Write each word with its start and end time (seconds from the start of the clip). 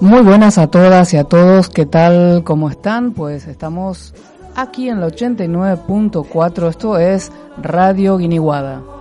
Muy 0.00 0.22
buenas 0.22 0.58
a 0.58 0.66
todas 0.68 1.12
y 1.14 1.16
a 1.16 1.24
todos, 1.24 1.68
¿qué 1.70 1.86
tal? 1.86 2.42
¿Cómo 2.44 2.68
están? 2.68 3.12
Pues 3.12 3.48
estamos 3.48 4.14
aquí 4.54 4.88
en 4.88 5.00
la 5.00 5.08
89.4, 5.08 6.68
esto 6.68 6.98
es 6.98 7.32
Radio 7.56 8.18
Guiniguada. 8.18 8.93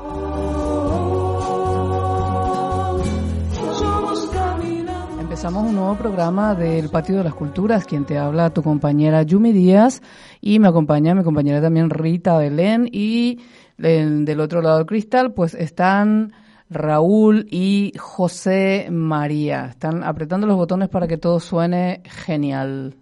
Programa 5.91 6.55
del 6.55 6.89
Patio 6.89 7.17
de 7.17 7.23
las 7.25 7.33
Culturas, 7.33 7.85
quien 7.85 8.05
te 8.05 8.17
habla 8.17 8.49
tu 8.51 8.63
compañera 8.63 9.21
Yumi 9.23 9.51
Díaz 9.51 10.01
y 10.41 10.59
me 10.59 10.67
acompaña 10.69 11.13
mi 11.13 11.23
compañera 11.23 11.61
también 11.61 11.89
Rita 11.89 12.37
Belén 12.37 12.87
y 12.91 13.39
en- 13.77 14.23
del 14.25 14.39
otro 14.39 14.61
lado 14.61 14.77
del 14.77 14.85
cristal 14.85 15.33
pues 15.33 15.53
están 15.53 16.31
Raúl 16.69 17.45
y 17.51 17.91
José 17.99 18.87
María. 18.91 19.65
Están 19.65 20.03
apretando 20.03 20.47
los 20.47 20.55
botones 20.55 20.89
para 20.89 21.07
que 21.07 21.17
todo 21.17 21.39
suene 21.39 22.01
genial. 22.05 22.95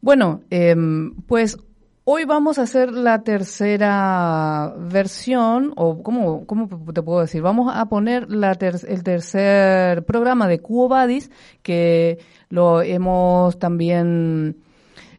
Bueno, 0.00 0.42
em, 0.50 1.14
pues 1.26 1.58
hoy 2.04 2.24
vamos 2.24 2.58
a 2.58 2.62
hacer 2.62 2.92
la 2.92 3.22
tercera 3.22 4.74
versión, 4.78 5.72
o 5.76 6.02
¿cómo, 6.02 6.46
cómo 6.46 6.68
te 6.92 7.02
puedo 7.02 7.20
decir? 7.20 7.42
Vamos 7.42 7.72
a 7.74 7.86
poner 7.86 8.30
la 8.30 8.54
ter- 8.54 8.80
el 8.88 9.02
tercer 9.02 10.04
programa 10.04 10.48
de 10.48 10.60
Cuo 10.60 10.88
Vadis, 10.88 11.30
que 11.62 12.18
lo 12.48 12.82
hemos 12.82 13.58
también 13.58 14.56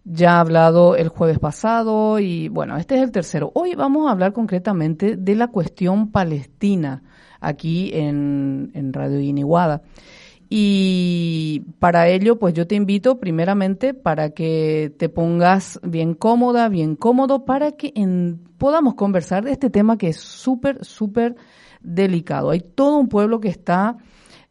ya 0.05 0.39
hablado 0.41 0.95
el 0.97 1.07
jueves 1.07 1.39
pasado, 1.39 2.19
y 2.19 2.49
bueno, 2.49 2.75
este 2.77 2.95
es 2.95 3.01
el 3.01 3.11
tercero. 3.11 3.51
Hoy 3.55 3.75
vamos 3.75 4.07
a 4.07 4.11
hablar 4.11 4.33
concretamente 4.33 5.15
de 5.15 5.35
la 5.35 5.47
cuestión 5.47 6.11
palestina 6.11 7.03
aquí 7.39 7.91
en, 7.93 8.71
en 8.73 8.91
Radio 8.93 9.19
Iniguada. 9.21 9.81
Y 10.55 11.61
para 11.79 12.07
ello, 12.09 12.37
pues 12.37 12.53
yo 12.53 12.67
te 12.67 12.75
invito 12.75 13.19
primeramente 13.19 13.95
para 13.95 14.35
que 14.35 14.93
te 14.99 15.09
pongas 15.09 15.79
bien 15.81 16.13
cómoda, 16.13 16.69
bien 16.69 16.95
cómodo, 16.95 17.43
para 17.43 17.71
que 17.71 17.91
en- 17.95 18.39
podamos 18.59 18.93
conversar 18.93 19.43
de 19.45 19.51
este 19.51 19.71
tema 19.71 19.97
que 19.97 20.09
es 20.09 20.17
súper, 20.17 20.85
súper 20.85 21.35
delicado. 21.81 22.51
Hay 22.51 22.59
todo 22.59 22.97
un 22.99 23.09
pueblo 23.09 23.39
que 23.39 23.47
está 23.49 23.97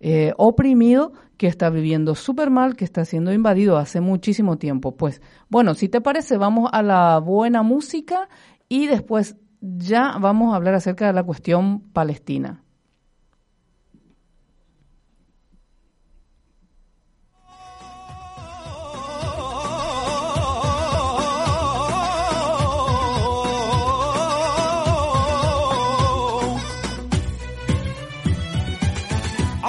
eh, 0.01 0.33
oprimido, 0.39 1.13
que 1.37 1.47
está 1.47 1.71
viviendo 1.71 2.17
súper 2.17 2.51
mal, 2.51 2.75
que 2.75 2.85
está 2.85 3.05
siendo 3.05 3.33
invadido 3.33 3.77
hace 3.79 4.01
muchísimo 4.01 4.59
tiempo. 4.59 4.97
Pues 4.97 5.23
bueno, 5.49 5.75
si 5.75 5.89
te 5.89 6.01
parece, 6.01 6.37
vamos 6.37 6.69
a 6.73 6.83
la 6.83 7.21
buena 7.21 7.63
música 7.63 8.29
y 8.69 8.89
después 8.89 9.37
ya 9.61 10.17
vamos 10.21 10.53
a 10.53 10.57
hablar 10.57 10.75
acerca 10.75 11.07
de 11.07 11.13
la 11.13 11.23
cuestión 11.23 11.79
palestina. 11.93 12.62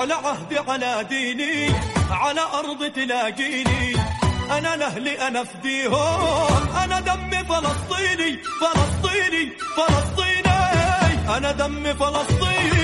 على 0.04 0.14
عهدي 0.14 0.58
على 0.60 1.06
ديني 1.10 1.72
على 2.12 2.42
أرض 2.42 2.92
تلاقيني. 2.92 3.96
أنا 4.52 4.76
لأهلي 4.76 5.28
أنا 5.28 5.44
فديهم 5.44 6.68
أنا 6.84 7.00
دمي 7.00 7.44
فلسطيني 7.44 8.40
فلسطيني 8.62 9.52
فلسطيني. 9.78 11.38
أنا 11.38 11.52
دمي 11.52 11.94
فلسطيني. 11.94 12.83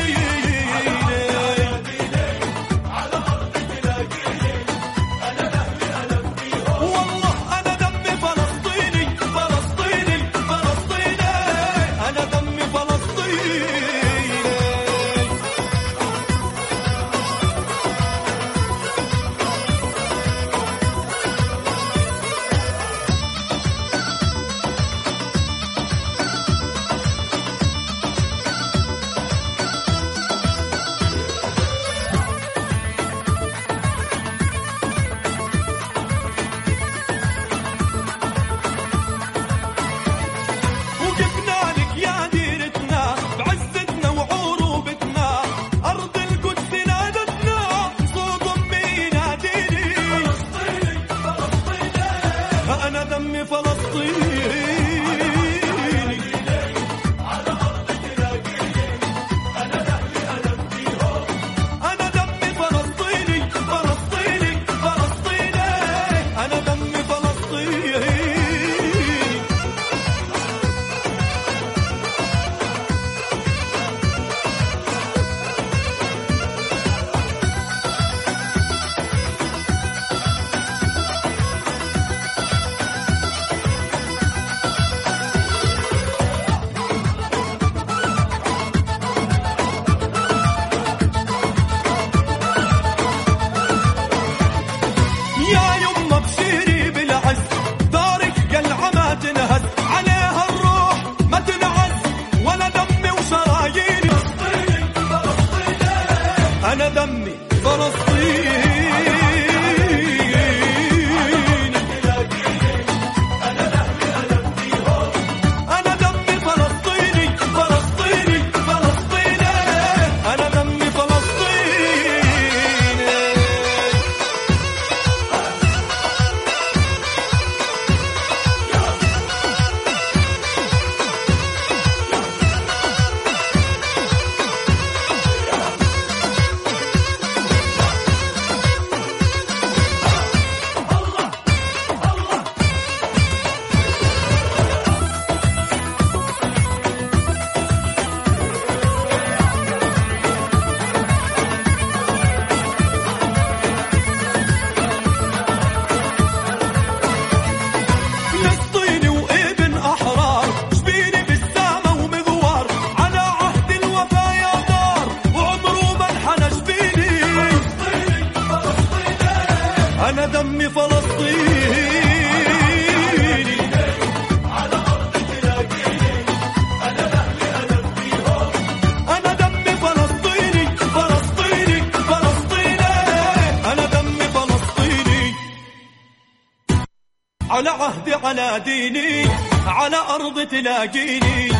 على 188.29 188.63
ديني 188.65 189.25
على 189.67 189.97
أرض 189.97 190.47
تلاقيني 190.49 191.51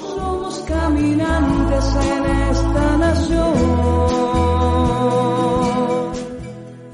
Somos 0.00 0.58
caminantes 0.60 1.84
en 2.12 2.24
esta 2.50 2.96
nación. 2.96 3.54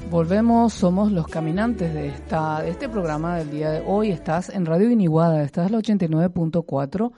Volvemos, 0.09 0.73
somos 0.73 1.11
los 1.11 1.27
caminantes 1.27 1.93
de, 1.93 2.07
esta, 2.09 2.61
de 2.61 2.69
este 2.69 2.89
programa 2.89 3.37
del 3.37 3.51
día 3.51 3.71
de 3.71 3.83
hoy. 3.85 4.11
Estás 4.11 4.49
en 4.49 4.65
Radio 4.65 4.89
Iniguada, 4.89 5.43
estás 5.43 5.67
en 5.67 5.73
la 5.73 5.79
89.4 5.79 7.11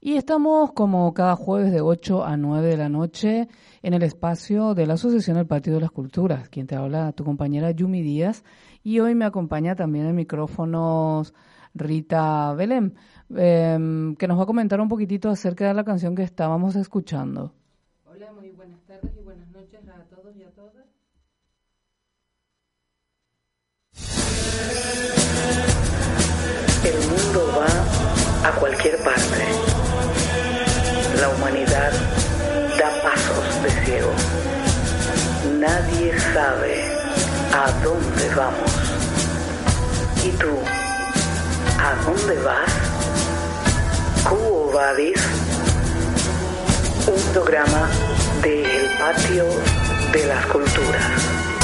y 0.00 0.14
estamos 0.14 0.72
como 0.72 1.12
cada 1.12 1.36
jueves 1.36 1.72
de 1.72 1.80
8 1.80 2.24
a 2.24 2.36
9 2.36 2.68
de 2.68 2.76
la 2.76 2.88
noche 2.88 3.48
en 3.82 3.94
el 3.94 4.02
espacio 4.02 4.74
de 4.74 4.86
la 4.86 4.94
Asociación 4.94 5.36
El 5.36 5.46
Patio 5.46 5.74
de 5.74 5.80
las 5.80 5.90
Culturas. 5.90 6.48
Quien 6.48 6.66
te 6.66 6.76
habla, 6.76 7.12
tu 7.12 7.24
compañera 7.24 7.70
Yumi 7.70 8.02
Díaz 8.02 8.42
y 8.85 8.99
hoy 8.99 9.15
me 9.15 9.25
acompaña 9.25 9.75
también 9.75 10.05
en 10.05 10.15
micrófonos 10.15 11.33
Rita 11.73 12.53
Belém, 12.53 12.93
em, 13.35 14.15
que 14.15 14.27
nos 14.27 14.37
va 14.37 14.43
a 14.43 14.45
comentar 14.45 14.79
un 14.79 14.87
poquitito 14.87 15.27
acerca 15.27 15.67
de 15.67 15.73
la 15.73 15.83
canción 15.83 16.15
que 16.15 16.21
estábamos 16.21 16.75
escuchando. 16.75 17.51
Hola, 18.05 18.31
muy 18.33 18.51
buenas 18.51 18.79
tardes 18.83 19.11
y 19.19 19.23
buenas 19.23 19.49
noches 19.49 19.81
a 19.89 20.03
todos 20.15 20.37
y 20.37 20.43
a 20.43 20.51
todas. 20.51 20.85
El 26.85 26.97
mundo 27.09 27.41
va 27.57 28.49
a 28.49 28.59
cualquier 28.59 28.97
parte. 28.97 29.45
La 31.19 31.29
humanidad 31.29 31.91
da 32.77 33.01
pasos 33.01 33.63
de 33.63 33.69
ciego. 33.83 34.11
Nadie 35.59 36.19
sabe 36.19 36.94
a 37.55 37.71
dónde 37.83 38.35
vamos. 38.35 38.71
¿Y 40.25 40.29
tú? 40.31 40.51
¿A 41.79 41.95
dónde 42.03 42.37
vas? 42.43 42.71
Cubo 44.27 44.71
Vadis, 44.73 45.21
un 47.07 47.33
programa 47.33 47.89
de 48.41 48.61
El 48.61 48.89
Patio 48.97 49.45
de 50.11 50.25
las 50.25 50.45
Culturas. 50.47 51.54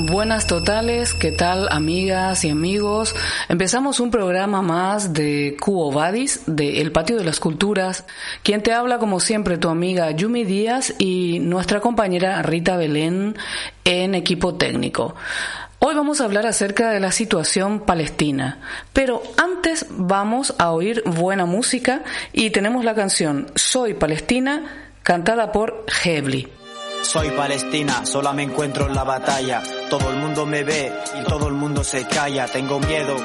Buenas 0.00 0.46
totales, 0.46 1.12
¿qué 1.12 1.32
tal 1.32 1.66
amigas 1.72 2.44
y 2.44 2.50
amigos? 2.50 3.16
Empezamos 3.48 3.98
un 3.98 4.12
programa 4.12 4.62
más 4.62 5.12
de 5.12 5.56
Cubo 5.58 5.90
Badis, 5.90 6.42
de 6.46 6.80
El 6.80 6.92
Patio 6.92 7.16
de 7.16 7.24
las 7.24 7.40
Culturas. 7.40 8.04
Quien 8.44 8.62
te 8.62 8.72
habla 8.72 8.98
como 8.98 9.18
siempre 9.18 9.58
tu 9.58 9.68
amiga 9.68 10.08
Yumi 10.12 10.44
Díaz 10.44 10.94
y 11.00 11.40
nuestra 11.40 11.80
compañera 11.80 12.40
Rita 12.42 12.76
Belén 12.76 13.34
en 13.84 14.14
equipo 14.14 14.54
técnico. 14.54 15.16
Hoy 15.80 15.96
vamos 15.96 16.20
a 16.20 16.26
hablar 16.26 16.46
acerca 16.46 16.90
de 16.92 17.00
la 17.00 17.10
situación 17.10 17.80
palestina, 17.80 18.60
pero 18.92 19.20
antes 19.36 19.84
vamos 19.90 20.54
a 20.58 20.70
oír 20.70 21.02
buena 21.06 21.44
música 21.44 22.04
y 22.32 22.50
tenemos 22.50 22.84
la 22.84 22.94
canción 22.94 23.48
Soy 23.56 23.94
Palestina 23.94 24.92
cantada 25.02 25.50
por 25.50 25.84
Hebli. 26.04 26.57
Soy 27.02 27.30
Palestina, 27.30 28.04
sola 28.04 28.32
me 28.32 28.42
encuentro 28.42 28.86
en 28.86 28.94
la 28.94 29.04
batalla. 29.04 29.62
Todo 29.88 30.10
el 30.10 30.16
mundo 30.16 30.44
me 30.46 30.64
ve 30.64 30.92
y 31.20 31.24
todo 31.24 31.48
el 31.48 31.54
mundo 31.54 31.82
se 31.84 32.06
calla. 32.06 32.46
Tengo 32.46 32.80
miedo 32.80 33.16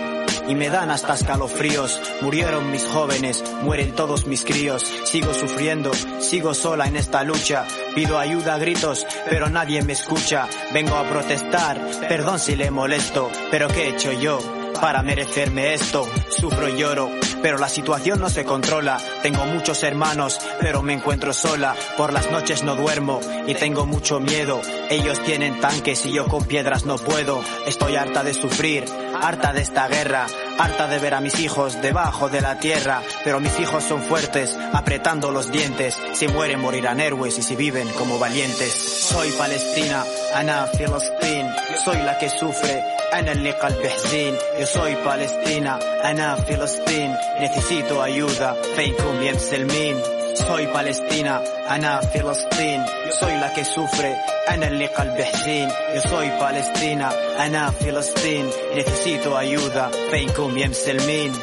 y 0.47 0.55
me 0.55 0.69
dan 0.69 0.91
hasta 0.91 1.15
escalofríos. 1.15 1.99
Murieron 2.21 2.71
mis 2.71 2.85
jóvenes, 2.85 3.43
mueren 3.63 3.93
todos 3.93 4.25
mis 4.25 4.43
críos. 4.43 4.83
Sigo 5.05 5.33
sufriendo, 5.33 5.91
sigo 6.19 6.53
sola 6.53 6.85
en 6.85 6.95
esta 6.95 7.23
lucha. 7.23 7.65
Pido 7.95 8.19
ayuda 8.19 8.57
gritos, 8.57 9.05
pero 9.29 9.49
nadie 9.49 9.81
me 9.81 9.93
escucha. 9.93 10.47
Vengo 10.73 10.95
a 10.95 11.07
protestar, 11.09 11.79
perdón 12.07 12.39
si 12.39 12.55
le 12.55 12.71
molesto, 12.71 13.29
pero 13.51 13.67
¿qué 13.67 13.85
he 13.85 13.89
hecho 13.89 14.11
yo? 14.13 14.62
Para 14.81 15.01
merecerme 15.01 15.73
esto, 15.73 16.07
sufro 16.29 16.67
y 16.67 16.77
lloro, 16.77 17.09
pero 17.41 17.57
la 17.57 17.69
situación 17.69 18.19
no 18.19 18.29
se 18.29 18.43
controla. 18.43 18.97
Tengo 19.21 19.45
muchos 19.45 19.81
hermanos, 19.83 20.39
pero 20.59 20.81
me 20.81 20.93
encuentro 20.93 21.33
sola. 21.33 21.75
Por 21.97 22.11
las 22.11 22.29
noches 22.31 22.63
no 22.63 22.75
duermo 22.75 23.19
y 23.47 23.53
tengo 23.53 23.85
mucho 23.85 24.19
miedo. 24.19 24.61
Ellos 24.89 25.19
tienen 25.23 25.59
tanques 25.59 26.05
y 26.05 26.13
yo 26.13 26.25
con 26.25 26.45
piedras 26.45 26.85
no 26.85 26.97
puedo. 26.97 27.41
Estoy 27.65 27.95
harta 27.95 28.23
de 28.23 28.33
sufrir, 28.33 28.85
harta 29.21 29.53
de 29.53 29.61
esta 29.61 29.87
guerra, 29.87 30.25
harta 30.57 30.87
de 30.87 30.99
ver 30.99 31.13
a 31.13 31.21
mis 31.21 31.39
hijos 31.39 31.81
debajo 31.81 32.29
de 32.29 32.41
la 32.41 32.59
tierra. 32.59 33.01
Pero 33.23 33.39
mis 33.39 33.57
hijos 33.59 33.83
son 33.83 34.01
fuertes, 34.01 34.57
apretando 34.73 35.31
los 35.31 35.51
dientes. 35.51 35.97
Si 36.13 36.27
mueren 36.27 36.59
morirán 36.59 36.99
héroes 36.99 37.37
y 37.37 37.43
si 37.43 37.55
viven 37.55 37.87
como 37.89 38.19
valientes. 38.19 38.73
Soy 38.73 39.31
Palestina, 39.31 40.03
Ana 40.35 40.67
Filistín, 40.67 41.47
soy 41.83 41.97
la 41.97 42.17
que 42.17 42.29
sufre. 42.29 43.02
أنا 43.13 43.31
اللي 43.31 43.51
قلبي 43.51 43.89
حزين 43.89 44.35
yo 44.59 44.65
soy 44.65 44.93
Palestina 45.05 45.83
أنا 46.05 46.35
فلسطين 46.35 47.15
necesito 47.39 48.01
ayuda 48.01 48.53
فينكم 48.75 49.21
يا 49.23 49.31
مسلمين؟ 49.33 50.01
soy 50.35 50.65
Palestina 50.73 51.35
أنا 51.71 52.01
فلسطين 52.01 52.85
soy 53.19 53.33
la 53.41 53.49
que 53.53 53.63
sufre 53.63 54.15
أنا 54.49 54.67
اللي 54.67 54.85
قلبي 54.85 55.25
حزين 55.25 55.69
yo 55.69 56.01
soy 56.01 56.27
Palestina 56.41 57.13
أنا 57.39 57.71
فلسطين 57.71 58.49
necesito 58.75 59.37
ayuda 59.37 59.91
فينكم 60.11 60.57
يا 60.57 60.67
مسلمين؟ 60.67 61.33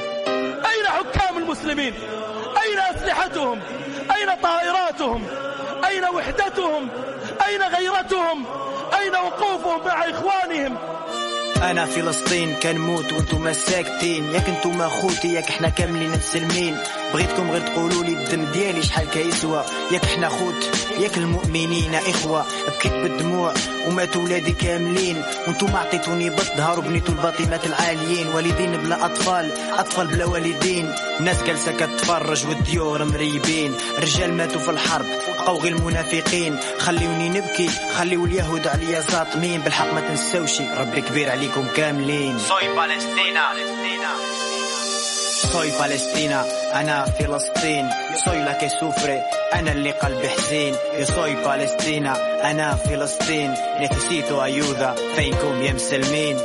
أين 0.70 0.86
حكام 0.86 1.38
المسلمين؟ 1.38 1.94
أين 2.64 2.78
أسلحتهم؟ 2.96 3.60
أين 4.16 4.28
طائراتهم؟ 4.42 5.26
أين 5.88 6.04
وحدتهم؟ 6.04 6.88
أين 7.46 7.62
غيرتهم؟ 7.62 8.44
أين 9.00 9.12
وقوفهم 9.14 9.86
مع 9.86 10.04
إخوانهم؟ 10.10 10.78
أنا 11.62 11.84
فلسطين 11.84 12.54
كنموت 12.54 13.12
وأنتم 13.12 13.52
ساكتين 13.52 14.34
ياك 14.34 14.48
أنتم 14.48 14.82
أخوتي 14.82 15.34
ياك 15.34 15.48
إحنا 15.48 15.68
كاملين 15.68 16.10
مسلمين 16.10 16.76
بغيتكم 17.14 17.50
غير 17.50 17.60
تقولوا 17.60 18.04
لي 18.04 18.12
الدم 18.12 18.44
ديالي 18.44 18.82
شحال 18.82 19.10
كيسوى. 19.10 19.64
ياك 19.92 20.04
إحنا 20.04 20.28
خوت 20.28 20.68
ياك 20.98 21.16
المؤمنين 21.16 21.94
إخوة. 21.94 22.46
بكيت 22.68 22.92
بالدموع 22.92 23.54
ومات 23.86 24.16
ولادي 24.16 24.52
كاملين. 24.52 25.22
وأنتم 25.46 25.76
عطيتوني 25.76 26.30
بالظهر 26.30 26.78
وبنيتوا 26.78 27.14
الباطمات 27.14 27.66
العاليين. 27.66 28.28
والدين 28.28 28.76
بلا 28.76 29.04
أطفال 29.04 29.52
أطفال 29.78 30.06
بلا 30.06 30.24
والدين. 30.24 30.94
ناس 31.20 31.42
جالسة 31.42 31.72
كتفرج 31.72 32.46
والديور 32.46 33.04
مريبين. 33.04 33.74
رجال 33.98 34.34
ماتوا 34.34 34.60
في 34.60 34.70
الحرب 34.70 35.06
بقاو 35.28 35.58
غير 35.58 35.76
المنافقين. 35.76 36.58
خليوني 36.78 37.28
نبكي 37.28 37.70
خليو 37.96 38.24
اليهود 38.24 38.66
عليا 38.66 39.00
زاطمين 39.00 39.60
بالحق 39.60 39.92
ما 39.94 40.00
تنساوشي 40.00 40.64
ربي 40.78 41.00
كبير 41.00 41.30
عليكم 41.30 41.66
كاملين. 41.76 42.38
Soy 42.38 42.66
Palestina 42.78 43.44
Soy 45.49 45.71
Palestina 45.71 46.45
أنا 46.73 47.05
فلسطين 47.05 47.89
soy 48.25 48.39
la 48.45 48.57
que 48.57 48.69
sufre 48.69 49.17
أنا 49.53 49.71
اللي 49.71 49.91
قلبي 49.91 50.29
حزين 50.29 50.75
Yo 50.99 51.05
soy 51.05 51.35
Palestina 51.43 52.13
أنا 52.43 52.75
فلسطين 52.75 53.55
necesito 53.79 54.41
ayuda 54.41 54.93
فينكم 55.15 55.63
يا 55.63 55.73
مسلمين 55.73 56.37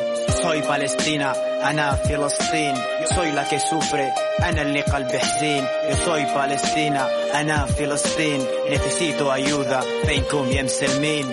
soy 0.43 0.63
Palestina 0.63 1.37
أنا 1.65 1.93
فلسطين 1.95 2.75
soy 3.15 3.33
la 3.33 3.45
que 3.45 3.59
sufre 3.61 4.09
أنا 4.43 4.63
اللي 4.63 4.81
قلبي 4.81 5.19
حزين 5.19 5.65
Yo 5.91 5.97
soy 6.07 6.25
Palestina 6.35 7.03
أنا 7.35 7.67
فلسطين 7.67 8.47
necesito 8.71 9.31
ayuda 9.31 9.81
فينكم 10.07 10.51
يا 10.53 10.63
مسلمين 10.63 11.27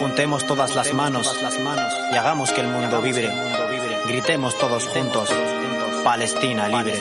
Juntemos 0.00 0.46
todas 0.46 0.76
las 0.76 0.92
manos 0.92 1.26
y 2.12 2.16
hagamos 2.16 2.52
que 2.52 2.60
el 2.60 2.68
mundo 2.68 3.02
vibre. 3.02 3.28
Gritemos 4.06 4.56
todos 4.56 4.84
juntos. 4.86 5.28
Palestina 6.03 6.67
libre. 6.67 6.99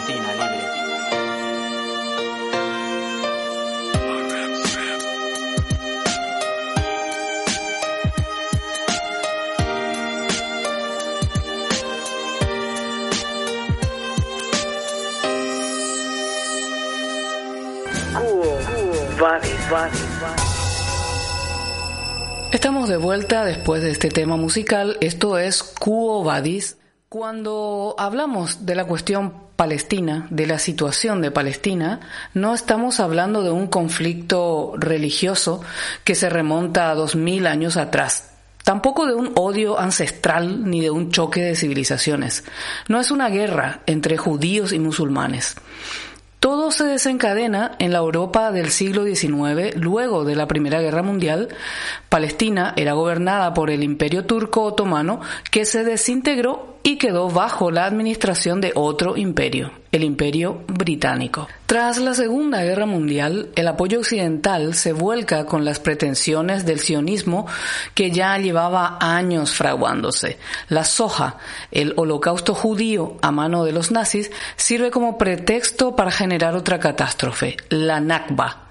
Vadis, 19.19 19.71
Vadis. 19.71 20.03
Estamos 22.53 22.89
de 22.89 22.97
vuelta 22.97 23.45
después 23.45 23.83
de 23.83 23.91
este 23.91 24.11
tema 24.11 24.37
musical. 24.37 24.97
Esto 25.01 25.39
es 25.39 25.63
Cuo 25.63 26.23
Vadis. 26.23 26.77
Cuando 27.13 27.95
hablamos 27.99 28.65
de 28.65 28.75
la 28.75 28.87
cuestión 28.87 29.35
palestina, 29.55 30.27
de 30.31 30.47
la 30.47 30.59
situación 30.59 31.21
de 31.21 31.31
Palestina, 31.31 32.01
no 32.33 32.55
estamos 32.55 33.01
hablando 33.01 33.43
de 33.43 33.51
un 33.51 33.67
conflicto 33.67 34.73
religioso 34.79 35.61
que 36.05 36.15
se 36.15 36.31
remonta 36.31 36.91
a 36.91 36.95
dos 36.95 37.15
mil 37.15 37.47
años 37.47 37.77
atrás. 37.77 38.31
Tampoco 38.65 39.05
de 39.05 39.15
un 39.15 39.33
odio 39.35 39.79
ancestral 39.79 40.71
ni 40.71 40.81
de 40.81 40.91
un 40.91 41.11
choque 41.11 41.43
de 41.43 41.55
civilizaciones. 41.55 42.45
No 42.89 42.99
es 42.99 43.11
una 43.11 43.29
guerra 43.29 43.81
entre 43.85 44.17
judíos 44.17 44.73
y 44.73 44.79
musulmanes. 44.79 45.57
Todo 46.43 46.73
se 46.73 46.83
desencadena 46.83 47.77
en 47.79 47.93
la 47.93 47.99
Europa 47.99 48.51
del 48.51 48.73
siglo 48.73 49.05
XIX, 49.05 49.77
luego 49.77 50.25
de 50.25 50.35
la 50.35 50.49
Primera 50.49 50.81
Guerra 50.81 51.05
Mundial. 51.05 51.51
Palestina 52.09 52.75
era 52.77 52.95
gobernada 52.95 53.55
por 53.55 53.71
el 53.71 53.85
Imperio 53.85 54.27
Turco 54.27 54.65
Otomano, 54.65 55.21
que 55.53 55.65
se 55.65 55.85
desintegró 55.85 56.79
y 56.83 56.99
quedó 56.99 57.31
bajo 57.31 57.71
la 57.71 57.85
administración 57.85 58.61
de 58.61 58.73
otro 58.75 59.17
imperio, 59.17 59.71
el 59.93 60.05
Imperio 60.05 60.65
Británico. 60.67 61.49
Tras 61.67 61.99
la 61.99 62.15
Segunda 62.15 62.63
Guerra 62.63 62.87
Mundial, 62.87 63.51
el 63.55 63.69
apoyo 63.69 64.01
occidental 64.01 64.75
se 64.75 64.93
vuelca 64.93 65.45
con 65.45 65.65
las 65.65 65.81
pretensiones 65.81 66.65
del 66.65 66.81
sionismo 66.81 67.47
que 67.95 68.11
ya 68.11 68.37
llevaba 68.39 68.97
años 69.01 69.53
fraguándose. 69.53 70.39
La 70.69 70.85
soja, 70.85 71.37
el 71.71 71.93
holocausto 71.97 72.55
judío 72.55 73.19
a 73.21 73.31
mano 73.31 73.65
de 73.65 73.73
los 73.73 73.91
nazis, 73.91 74.31
sirve 74.57 74.91
como 74.91 75.19
pretexto 75.19 75.95
para 75.95 76.11
generar 76.11 76.57
otra 76.57 76.81
catástrofe, 76.81 77.59
la 77.69 78.01
Nakba 78.01 78.63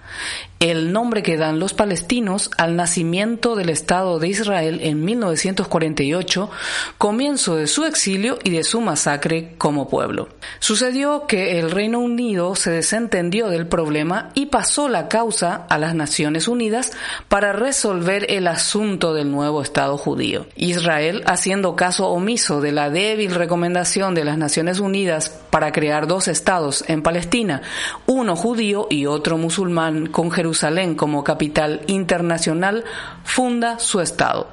el 0.61 0.93
nombre 0.93 1.23
que 1.23 1.37
dan 1.37 1.59
los 1.59 1.73
palestinos 1.73 2.51
al 2.55 2.75
nacimiento 2.75 3.55
del 3.55 3.69
Estado 3.69 4.19
de 4.19 4.27
Israel 4.27 4.79
en 4.83 5.03
1948, 5.03 6.51
comienzo 6.99 7.55
de 7.55 7.65
su 7.65 7.83
exilio 7.85 8.37
y 8.43 8.51
de 8.51 8.63
su 8.63 8.79
masacre 8.79 9.55
como 9.57 9.89
pueblo. 9.89 10.29
Sucedió 10.59 11.25
que 11.25 11.59
el 11.59 11.71
Reino 11.71 11.97
Unido 11.97 12.55
se 12.55 12.69
desentendió 12.69 13.47
del 13.47 13.65
problema 13.65 14.29
y 14.35 14.45
pasó 14.45 14.87
la 14.87 15.07
causa 15.07 15.65
a 15.67 15.79
las 15.79 15.95
Naciones 15.95 16.47
Unidas 16.47 16.91
para 17.27 17.53
resolver 17.53 18.27
el 18.29 18.45
asunto 18.45 19.15
del 19.15 19.31
nuevo 19.31 19.63
Estado 19.63 19.97
judío. 19.97 20.45
Israel, 20.55 21.23
haciendo 21.25 21.75
caso 21.75 22.07
omiso 22.09 22.61
de 22.61 22.71
la 22.71 22.91
débil 22.91 23.33
recomendación 23.33 24.13
de 24.13 24.25
las 24.25 24.37
Naciones 24.37 24.79
Unidas 24.79 25.29
para 25.49 25.71
crear 25.71 26.05
dos 26.05 26.27
estados 26.27 26.83
en 26.87 27.01
Palestina, 27.01 27.63
uno 28.05 28.35
judío 28.35 28.85
y 28.91 29.07
otro 29.07 29.39
musulmán 29.39 30.05
con 30.05 30.29
Jerusalén, 30.29 30.50
Jerusalén 30.51 30.95
como 30.95 31.23
capital 31.23 31.79
internacional, 31.87 32.83
funda 33.23 33.79
su 33.79 34.01
Estado. 34.01 34.49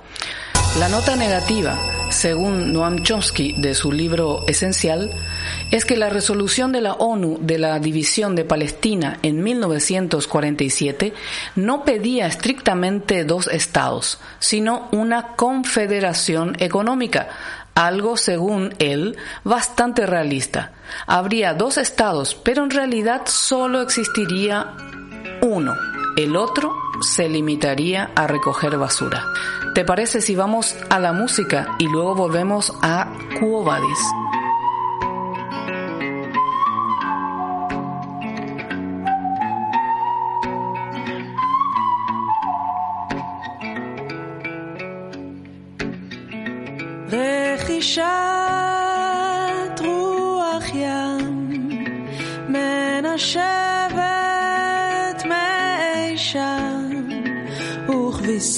La 0.79 0.89
nota 0.89 1.17
negativa, 1.17 1.77
según 2.11 2.73
Noam 2.73 3.03
Chomsky 3.03 3.61
de 3.61 3.75
su 3.75 3.91
libro 3.91 4.47
Esencial, 4.47 5.11
es 5.73 5.85
que 5.85 5.97
la 5.97 6.09
resolución 6.09 6.71
de 6.71 6.83
la 6.83 6.93
ONU 6.93 7.39
de 7.41 7.59
la 7.59 7.81
división 7.81 8.37
de 8.37 8.45
Palestina 8.45 9.19
en 9.25 9.43
1947 9.43 11.15
no 11.57 11.85
pedía 11.85 12.29
estrictamente 12.29 13.25
dos 13.25 13.49
estados, 13.49 14.21
sino 14.39 14.87
una 14.93 15.35
confederación 15.35 16.55
económica, 16.61 17.29
algo 17.75 18.17
según 18.17 18.73
él 18.79 19.17
bastante 19.43 20.07
realista. 20.07 20.75
Habría 21.09 21.55
dos 21.55 21.77
estados, 21.77 22.37
pero 22.37 22.63
en 22.63 22.71
realidad 22.71 23.23
solo 23.27 23.81
existiría 23.83 24.77
uno. 25.43 25.75
El 26.17 26.37
otro 26.37 26.75
se 27.01 27.29
limitaría 27.29 28.11
a 28.15 28.27
recoger 28.27 28.77
basura. 28.77 29.25
¿Te 29.75 29.85
parece 29.85 30.21
si 30.21 30.35
vamos 30.35 30.77
a 30.91 30.99
la 30.99 31.13
música 31.13 31.77
y 31.79 31.87
luego 31.87 32.15
volvemos 32.15 32.73
a 32.83 33.13
Cuobadis? 33.39 33.99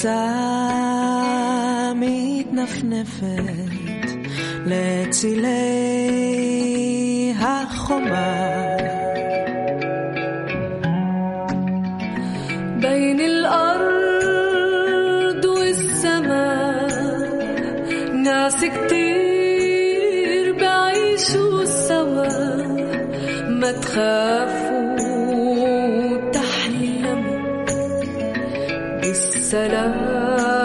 כביסה 0.00 0.32
מתנפנפת 1.94 3.26
לצילי 4.66 5.52
החומה. 7.40 8.56
بين 12.80 13.20
الأرض 13.20 13.74
والسماء 15.44 16.88
ناس 18.12 18.64
كتير 18.64 20.44
بعيشوا 20.60 21.64
سوا 21.64 22.28
ما 23.60 23.72
تخافوا 23.72 24.39
بالسلام 29.50 30.62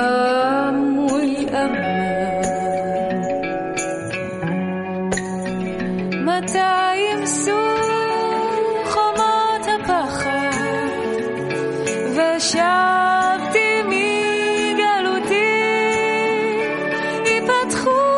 والأمان 0.97 2.41
מתי 6.25 6.95
ימסו 6.95 7.61
חומות 8.85 9.65
הפחד 9.75 10.89
ושבתי 12.15 13.69
מגלותי 13.91 15.51
ייפתחו 17.25 18.14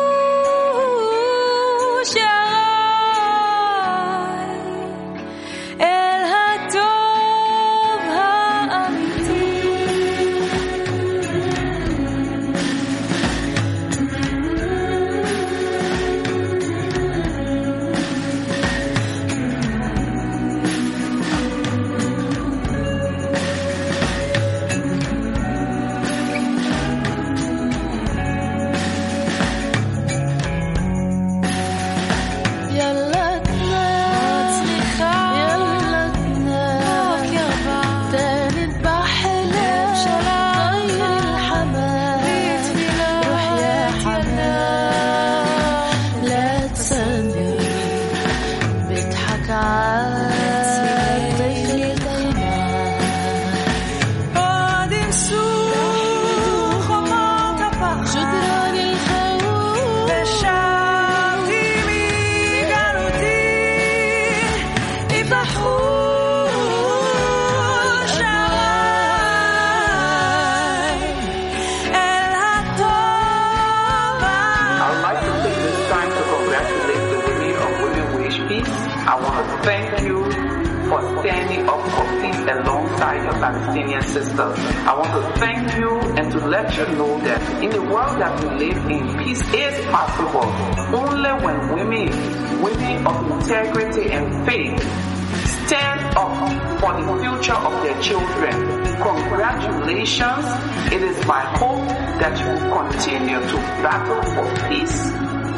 children. 98.01 98.55
Congratulations. 99.01 100.45
It 100.91 101.01
is 101.01 101.25
my 101.25 101.41
hope 101.57 101.87
that 102.19 102.37
you 102.39 102.47
will 102.47 102.77
continue 102.77 103.39
to 103.39 103.57
battle 103.83 104.21
for 104.33 104.45
peace 104.69 105.07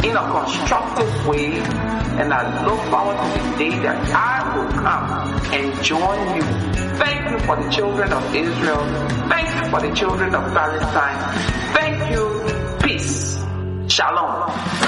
in 0.03 0.15
a 0.15 0.25
constructive 0.31 1.27
way. 1.27 1.53
And 2.19 2.33
I 2.33 2.65
look 2.65 2.79
forward 2.89 3.17
to 3.17 3.49
the 3.49 3.57
day 3.57 3.79
that 3.83 3.97
I 4.13 4.55
will 4.55 4.69
come 4.71 5.53
and 5.53 5.83
join 5.83 6.35
you. 6.35 6.43
Thank 6.97 7.31
you 7.31 7.39
for 7.45 7.55
the 7.55 7.69
children 7.69 8.11
of 8.11 8.35
Israel. 8.35 8.83
Thank 9.29 9.63
you 9.63 9.69
for 9.69 9.81
the 9.81 9.93
children 9.95 10.35
of 10.35 10.43
Palestine. 10.53 11.73
Thank 11.73 12.11
you. 12.11 12.77
Peace. 12.81 13.37
Shalom. 13.87 14.80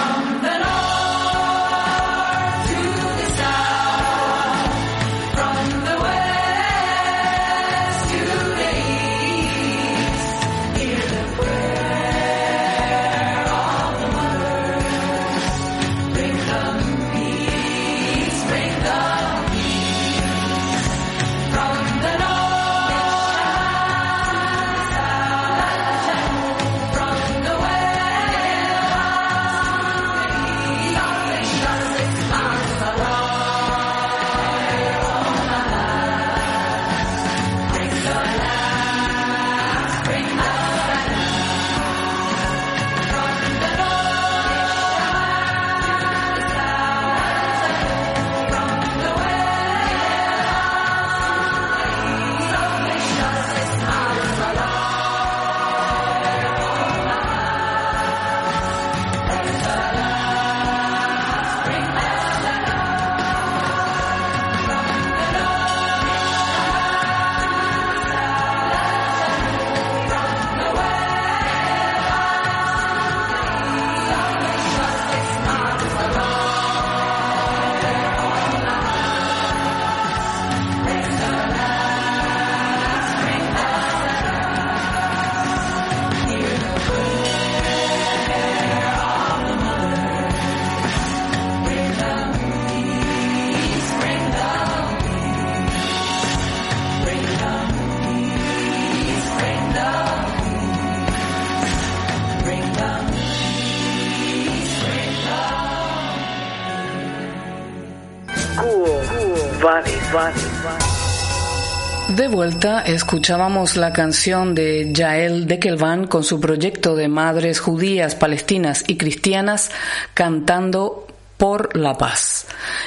De 112.24 112.30
vuelta, 112.30 112.80
escuchábamos 112.80 113.76
la 113.76 113.92
canción 113.92 114.56
de 114.56 114.94
Yael 114.94 115.46
Dekelvan 115.46 116.08
con 116.08 116.24
su 116.24 116.40
proyecto 116.40 116.96
de 116.96 117.10
madres 117.10 117.60
judías, 117.60 118.16
palestinas 118.16 118.86
y 118.88 118.96
cristianas 118.96 119.72
cantando 120.14 121.06
por 121.36 121.76
la 121.76 121.98
paz. 121.98 122.43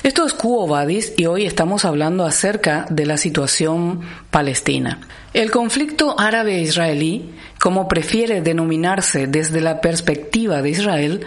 Esto 0.07 0.25
es 0.25 0.35
Cuo 0.35 0.69
Vadis 0.69 1.14
y 1.16 1.27
hoy 1.27 1.47
estamos 1.47 1.85
hablando 1.85 2.25
acerca 2.25 2.87
de 2.90 3.07
la 3.07 3.16
situación 3.16 4.03
palestina. 4.31 5.01
El 5.35 5.51
conflicto 5.51 6.14
árabe-israelí, 6.16 7.35
como 7.59 7.88
prefiere 7.88 8.40
denominarse 8.40 9.27
desde 9.27 9.61
la 9.61 9.81
perspectiva 9.81 10.62
de 10.62 10.71
Israel, 10.71 11.27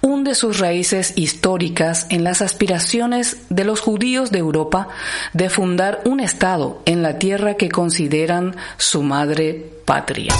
hunde 0.00 0.36
sus 0.36 0.60
raíces 0.60 1.14
históricas 1.16 2.06
en 2.08 2.22
las 2.22 2.40
aspiraciones 2.40 3.38
de 3.48 3.64
los 3.64 3.80
judíos 3.80 4.30
de 4.30 4.38
Europa 4.38 4.86
de 5.32 5.50
fundar 5.50 6.00
un 6.04 6.20
Estado 6.20 6.82
en 6.86 7.02
la 7.02 7.18
tierra 7.18 7.54
que 7.54 7.68
consideran 7.68 8.54
su 8.76 9.02
madre 9.02 9.72
patria. 9.84 10.32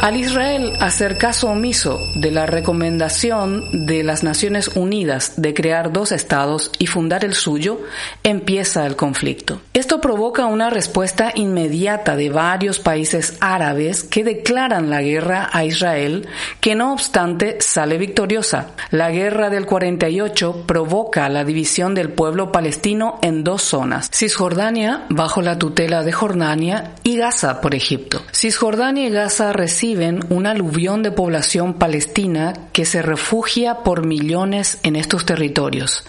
Al 0.00 0.16
Israel 0.16 0.78
hacer 0.80 1.18
caso 1.18 1.50
omiso 1.50 2.00
de 2.14 2.30
la 2.30 2.46
recomendación 2.46 3.86
de 3.86 4.02
las 4.02 4.22
Naciones 4.22 4.68
Unidas 4.68 5.34
de 5.36 5.52
crear 5.52 5.92
dos 5.92 6.10
estados 6.10 6.72
y 6.78 6.86
fundar 6.86 7.22
el 7.22 7.34
suyo, 7.34 7.82
empieza 8.22 8.86
el 8.86 8.96
conflicto. 8.96 9.60
Esto 9.74 10.00
provoca 10.00 10.46
una 10.46 10.70
respuesta 10.70 11.32
inmediata 11.34 12.16
de 12.16 12.30
varios 12.30 12.78
países 12.78 13.36
árabes 13.40 14.02
que 14.02 14.24
declaran 14.24 14.88
la 14.88 15.02
guerra 15.02 15.50
a 15.52 15.66
Israel, 15.66 16.26
que 16.62 16.74
no 16.74 16.94
obstante 16.94 17.60
sale 17.60 17.98
victoriosa. 17.98 18.68
La 18.90 19.10
guerra 19.10 19.50
del 19.50 19.66
48 19.66 20.64
provoca 20.66 21.28
la 21.28 21.44
división 21.44 21.94
del 21.94 22.08
pueblo 22.08 22.52
palestino 22.52 23.18
en 23.20 23.44
dos 23.44 23.60
zonas, 23.60 24.08
Cisjordania 24.10 25.04
bajo 25.10 25.42
la 25.42 25.58
tutela 25.58 26.02
de 26.02 26.12
Jordania 26.12 26.94
y 27.02 27.18
Gaza 27.18 27.60
por 27.60 27.74
Egipto. 27.74 28.22
Cisjordania 28.32 29.06
y 29.06 29.10
Gaza 29.10 29.52
reciben 29.52 29.89
un 30.28 30.46
aluvión 30.46 31.02
de 31.02 31.10
población 31.10 31.74
palestina 31.74 32.52
que 32.72 32.84
se 32.84 33.02
refugia 33.02 33.78
por 33.78 34.06
millones 34.06 34.78
en 34.82 34.96
estos 34.96 35.26
territorios. 35.26 36.04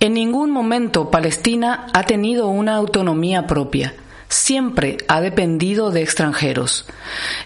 En 0.00 0.14
ningún 0.14 0.50
momento 0.50 1.10
Palestina 1.10 1.86
ha 1.92 2.04
tenido 2.04 2.48
una 2.48 2.76
autonomía 2.76 3.46
propia 3.46 3.94
siempre 4.28 4.98
ha 5.08 5.20
dependido 5.20 5.90
de 5.90 6.02
extranjeros. 6.02 6.86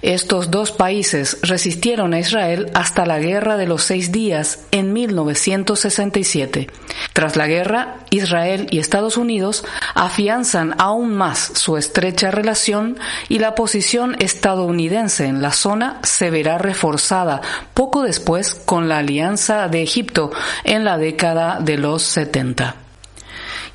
Estos 0.02 0.50
dos 0.50 0.72
países 0.72 1.38
resistieron 1.42 2.14
a 2.14 2.18
Israel 2.18 2.70
hasta 2.74 3.06
la 3.06 3.18
Guerra 3.18 3.56
de 3.56 3.66
los 3.66 3.82
Seis 3.84 4.12
Días 4.12 4.64
en 4.70 4.92
1967. 4.92 6.68
Tras 7.12 7.36
la 7.36 7.46
guerra, 7.46 7.98
Israel 8.10 8.66
y 8.70 8.78
Estados 8.78 9.16
Unidos 9.16 9.64
afianzan 9.94 10.74
aún 10.78 11.14
más 11.14 11.52
su 11.54 11.76
estrecha 11.76 12.30
relación 12.30 12.98
y 13.28 13.38
la 13.38 13.54
posición 13.54 14.16
estadounidense 14.18 15.26
en 15.26 15.42
la 15.42 15.52
zona 15.52 16.00
se 16.02 16.30
verá 16.30 16.58
reforzada 16.58 17.40
poco 17.74 18.02
después 18.02 18.54
con 18.54 18.88
la 18.88 18.98
alianza 18.98 19.68
de 19.68 19.82
Egipto 19.82 20.30
en 20.64 20.84
la 20.84 20.98
década 20.98 21.58
de 21.60 21.78
los 21.78 22.02
70. 22.02 22.81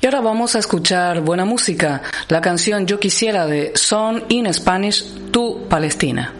Y 0.00 0.06
ahora 0.06 0.20
vamos 0.20 0.54
a 0.54 0.60
escuchar 0.60 1.22
buena 1.22 1.44
música, 1.44 2.02
la 2.28 2.40
canción 2.40 2.86
Yo 2.86 3.00
quisiera 3.00 3.46
de 3.46 3.72
Son 3.74 4.24
in 4.28 4.52
Spanish, 4.54 5.04
Tu 5.32 5.66
Palestina. 5.68 6.32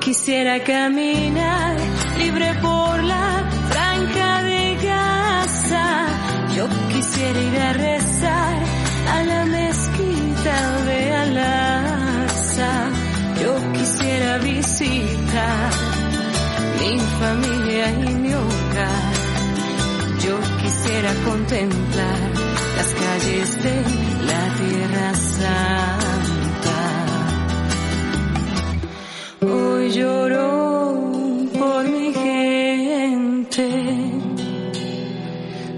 Quisiera 0.00 0.62
caminar 0.64 1.76
libre 2.18 2.52
por 2.62 3.02
la 3.04 3.48
franja 3.68 4.42
de 4.42 4.76
Gaza. 4.82 6.06
Yo 6.56 6.68
quisiera 6.92 7.40
ir 7.40 7.58
a 7.58 7.72
rezar 7.72 8.58
a 9.14 9.24
la 9.24 9.44
mezquita 9.44 10.82
de 10.84 11.12
Al-Aqsa. 11.12 12.70
Yo 13.42 13.72
quisiera 13.72 14.38
visitar 14.38 15.89
mi 16.80 16.98
familia 16.98 17.86
y 17.92 18.14
mi 18.22 18.32
hogar. 18.32 19.12
Yo 20.24 20.34
quisiera 20.62 21.12
contemplar 21.24 22.18
las 22.76 22.90
calles 23.02 23.62
de 23.62 23.76
la 24.30 24.42
tierra 24.60 25.14
santa. 25.14 26.80
Hoy 29.42 29.90
lloro 29.90 30.48
por 31.58 31.82
mi 31.88 32.12
gente, 32.12 33.68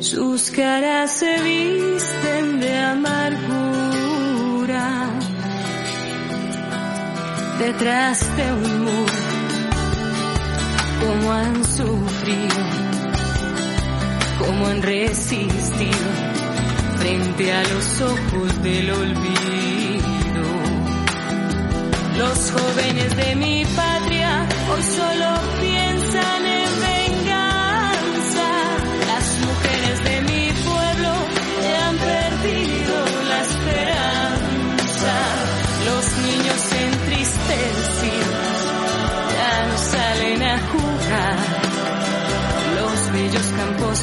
sus 0.00 0.50
caras 0.50 1.10
se 1.10 1.32
visten 1.42 2.60
de 2.60 2.78
amargura 2.78 3.82
detrás 7.58 8.36
de 8.36 8.52
un 8.52 8.80
muro, 8.84 9.11
como 11.12 11.32
han 11.32 11.64
sufrido, 11.64 12.62
como 14.38 14.66
han 14.66 14.82
resistido 14.82 16.10
frente 16.96 17.52
a 17.52 17.62
los 17.62 18.00
ojos 18.00 18.62
del 18.62 18.90
olvido. 18.90 20.44
Los 22.16 22.52
jóvenes 22.52 23.16
de 23.16 23.34
mi 23.36 23.64
patria 23.76 24.46
hoy 24.70 24.82
solo 24.82 25.28
piensan 25.60 25.91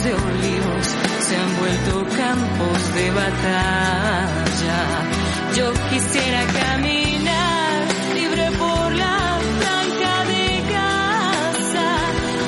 de 0.04 0.14
olivos 0.14 0.86
se 1.20 1.36
han 1.36 1.58
vuelto 1.58 2.06
campos 2.16 2.94
de 2.94 3.12
batalla. 3.12 4.80
Yo 5.56 5.74
quisiera 5.90 6.46
caminar 6.46 7.84
libre 8.14 8.52
por 8.58 8.94
la 8.94 9.40
franja 9.60 10.26
de 10.32 10.46
Gaza. 10.74 11.90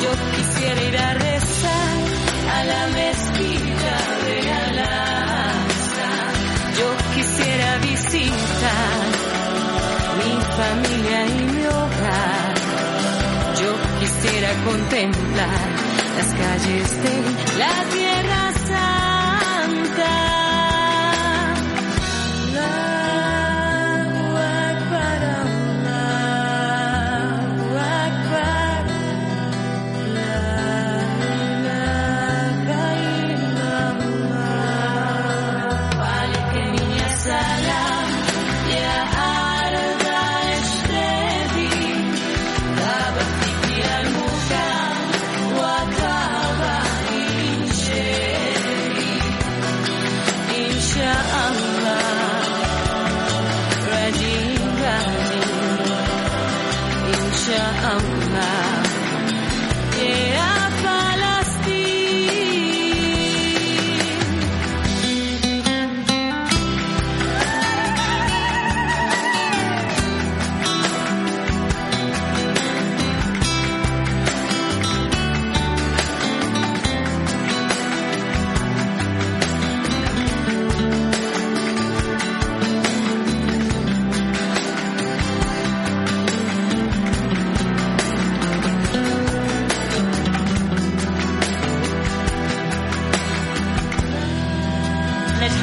Yo 0.04 0.12
quisiera 0.36 0.82
ir 0.84 0.98
a 0.98 1.14
rezar 1.14 1.98
a 2.56 2.64
la 2.72 2.88
mezquita 3.00 3.96
de 4.26 4.38
Al-Aqsa. 4.66 6.12
Yo 6.80 6.90
quisiera 7.16 7.78
visitar 7.80 9.02
mi 10.20 10.34
familia 10.60 11.26
y 11.26 11.44
mi 11.54 11.66
hogar. 11.66 12.54
Yo 13.62 13.72
quisiera 14.00 14.50
contemplar 14.64 15.71
las 16.22 16.34
calles 16.36 17.04
de 17.04 17.58
la 17.58 17.84
tierra 17.92 18.51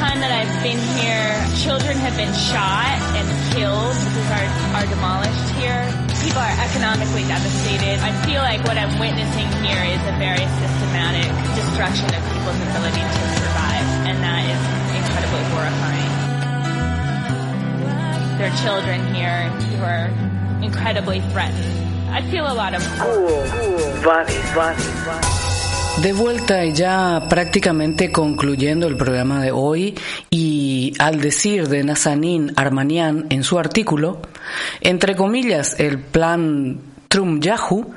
time 0.09 0.25
that 0.25 0.33
I've 0.33 0.49
been 0.65 0.81
here, 0.97 1.29
children 1.61 1.93
have 2.01 2.17
been 2.17 2.33
shot 2.33 2.97
and 3.13 3.29
killed 3.53 3.93
because 3.93 4.29
are, 4.33 4.49
are 4.81 4.87
demolished 4.89 5.49
here. 5.61 5.85
People 6.25 6.41
are 6.41 6.55
economically 6.65 7.29
devastated. 7.29 8.01
I 8.01 8.09
feel 8.25 8.41
like 8.41 8.65
what 8.65 8.73
I'm 8.73 8.89
witnessing 8.97 9.45
here 9.61 9.77
is 9.85 10.01
a 10.09 10.15
very 10.17 10.41
systematic 10.65 11.29
destruction 11.53 12.09
of 12.09 12.25
people's 12.25 12.57
ability 12.57 13.05
to 13.05 13.21
survive, 13.37 13.85
and 14.09 14.17
that 14.25 14.49
is 14.49 14.61
incredibly 14.97 15.45
horrifying. 15.53 16.13
There 18.41 18.49
are 18.49 18.57
children 18.65 19.13
here 19.13 19.45
who 19.77 19.85
are 19.85 20.09
incredibly 20.65 21.21
threatened. 21.29 22.09
I 22.09 22.25
feel 22.33 22.49
a 22.49 22.55
lot 22.57 22.73
of 22.73 22.81
Cuo 22.97 23.45
Vadis, 24.01 24.41
Vadis, 24.57 24.89
Vadis. 25.05 25.38
De 26.01 26.13
vuelta 26.13 26.63
y 26.63 26.71
ya 26.71 27.27
prácticamente 27.27 28.09
concluyendo 28.09 28.87
el 28.87 28.95
programa 28.95 29.41
de 29.41 29.51
hoy 29.51 29.95
y 30.29 30.93
al 30.97 31.19
decir 31.19 31.67
de 31.67 31.83
Nazanin 31.83 32.53
Armanian 32.55 33.25
en 33.29 33.43
su 33.43 33.59
artículo, 33.59 34.21
entre 34.79 35.17
comillas, 35.17 35.77
el 35.77 35.99
plan 35.99 36.79
Trump-Yahoo 37.09 37.91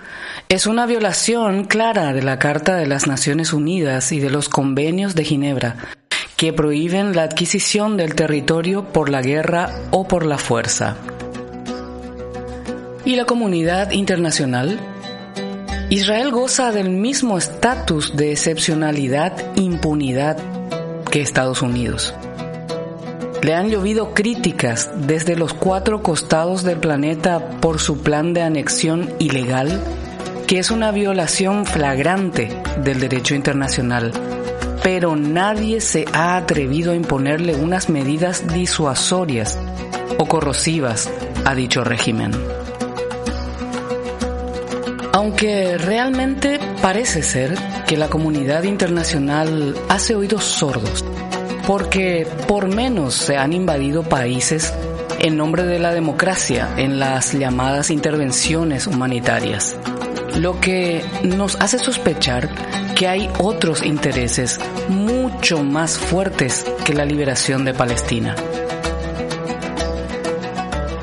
es 0.48 0.66
una 0.66 0.84
violación 0.86 1.64
clara 1.64 2.12
de 2.12 2.22
la 2.22 2.40
Carta 2.40 2.74
de 2.74 2.86
las 2.86 3.06
Naciones 3.06 3.52
Unidas 3.52 4.10
y 4.10 4.18
de 4.18 4.30
los 4.30 4.48
convenios 4.48 5.14
de 5.14 5.24
Ginebra 5.24 5.76
que 6.36 6.52
prohíben 6.52 7.14
la 7.14 7.22
adquisición 7.22 7.96
del 7.96 8.16
territorio 8.16 8.84
por 8.84 9.10
la 9.10 9.22
guerra 9.22 9.70
o 9.92 10.08
por 10.08 10.26
la 10.26 10.38
fuerza. 10.38 10.96
¿Y 13.04 13.14
la 13.14 13.26
comunidad 13.26 13.92
internacional? 13.92 14.91
Israel 15.92 16.30
goza 16.30 16.72
del 16.72 16.88
mismo 16.88 17.36
estatus 17.36 18.16
de 18.16 18.32
excepcionalidad, 18.32 19.54
impunidad 19.56 20.38
que 21.10 21.20
Estados 21.20 21.60
Unidos. 21.60 22.14
Le 23.42 23.52
han 23.54 23.68
llovido 23.68 24.14
críticas 24.14 24.90
desde 25.06 25.36
los 25.36 25.52
cuatro 25.52 26.02
costados 26.02 26.62
del 26.62 26.78
planeta 26.78 27.60
por 27.60 27.78
su 27.78 27.98
plan 27.98 28.32
de 28.32 28.40
anexión 28.40 29.12
ilegal, 29.18 29.82
que 30.46 30.60
es 30.60 30.70
una 30.70 30.92
violación 30.92 31.66
flagrante 31.66 32.48
del 32.82 32.98
derecho 32.98 33.34
internacional. 33.34 34.12
Pero 34.82 35.14
nadie 35.14 35.82
se 35.82 36.06
ha 36.14 36.38
atrevido 36.38 36.92
a 36.92 36.96
imponerle 36.96 37.54
unas 37.54 37.90
medidas 37.90 38.46
disuasorias 38.54 39.58
o 40.16 40.24
corrosivas 40.24 41.10
a 41.44 41.54
dicho 41.54 41.84
régimen. 41.84 42.32
Aunque 45.12 45.76
realmente 45.76 46.58
parece 46.80 47.22
ser 47.22 47.54
que 47.86 47.98
la 47.98 48.08
comunidad 48.08 48.62
internacional 48.62 49.76
hace 49.88 50.14
oídos 50.14 50.44
sordos, 50.44 51.04
porque 51.66 52.26
por 52.48 52.74
menos 52.74 53.14
se 53.14 53.36
han 53.36 53.52
invadido 53.52 54.02
países 54.02 54.72
en 55.18 55.36
nombre 55.36 55.64
de 55.64 55.78
la 55.78 55.92
democracia 55.92 56.70
en 56.78 56.98
las 56.98 57.34
llamadas 57.34 57.90
intervenciones 57.90 58.86
humanitarias, 58.86 59.76
lo 60.40 60.58
que 60.60 61.04
nos 61.22 61.56
hace 61.60 61.78
sospechar 61.78 62.48
que 62.94 63.06
hay 63.06 63.28
otros 63.38 63.84
intereses 63.84 64.60
mucho 64.88 65.62
más 65.62 65.98
fuertes 65.98 66.64
que 66.84 66.94
la 66.94 67.04
liberación 67.04 67.66
de 67.66 67.74
Palestina. 67.74 68.34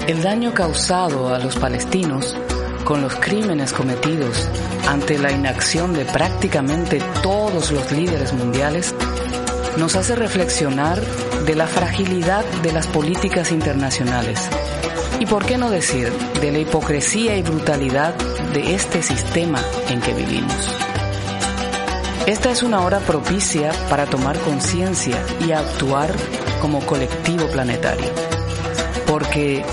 El 0.07 0.23
daño 0.23 0.55
causado 0.55 1.33
a 1.33 1.37
los 1.37 1.55
palestinos 1.57 2.35
con 2.89 3.03
los 3.03 3.13
crímenes 3.17 3.71
cometidos 3.71 4.49
ante 4.87 5.19
la 5.19 5.31
inacción 5.31 5.93
de 5.93 6.05
prácticamente 6.05 6.99
todos 7.21 7.69
los 7.69 7.91
líderes 7.91 8.33
mundiales, 8.33 8.95
nos 9.77 9.95
hace 9.95 10.15
reflexionar 10.15 10.99
de 11.45 11.53
la 11.53 11.67
fragilidad 11.67 12.43
de 12.63 12.71
las 12.71 12.87
políticas 12.87 13.51
internacionales 13.51 14.49
y, 15.19 15.27
por 15.27 15.45
qué 15.45 15.59
no 15.59 15.69
decir, 15.69 16.11
de 16.41 16.51
la 16.51 16.57
hipocresía 16.57 17.37
y 17.37 17.43
brutalidad 17.43 18.15
de 18.53 18.73
este 18.73 19.03
sistema 19.03 19.59
en 19.91 20.01
que 20.01 20.15
vivimos. 20.15 20.75
Esta 22.25 22.49
es 22.49 22.63
una 22.63 22.81
hora 22.81 23.01
propicia 23.01 23.71
para 23.91 24.07
tomar 24.07 24.39
conciencia 24.39 25.23
y 25.47 25.51
actuar 25.51 26.11
como 26.59 26.83
colectivo 26.87 27.45
planetario, 27.51 28.09
porque 29.05 29.63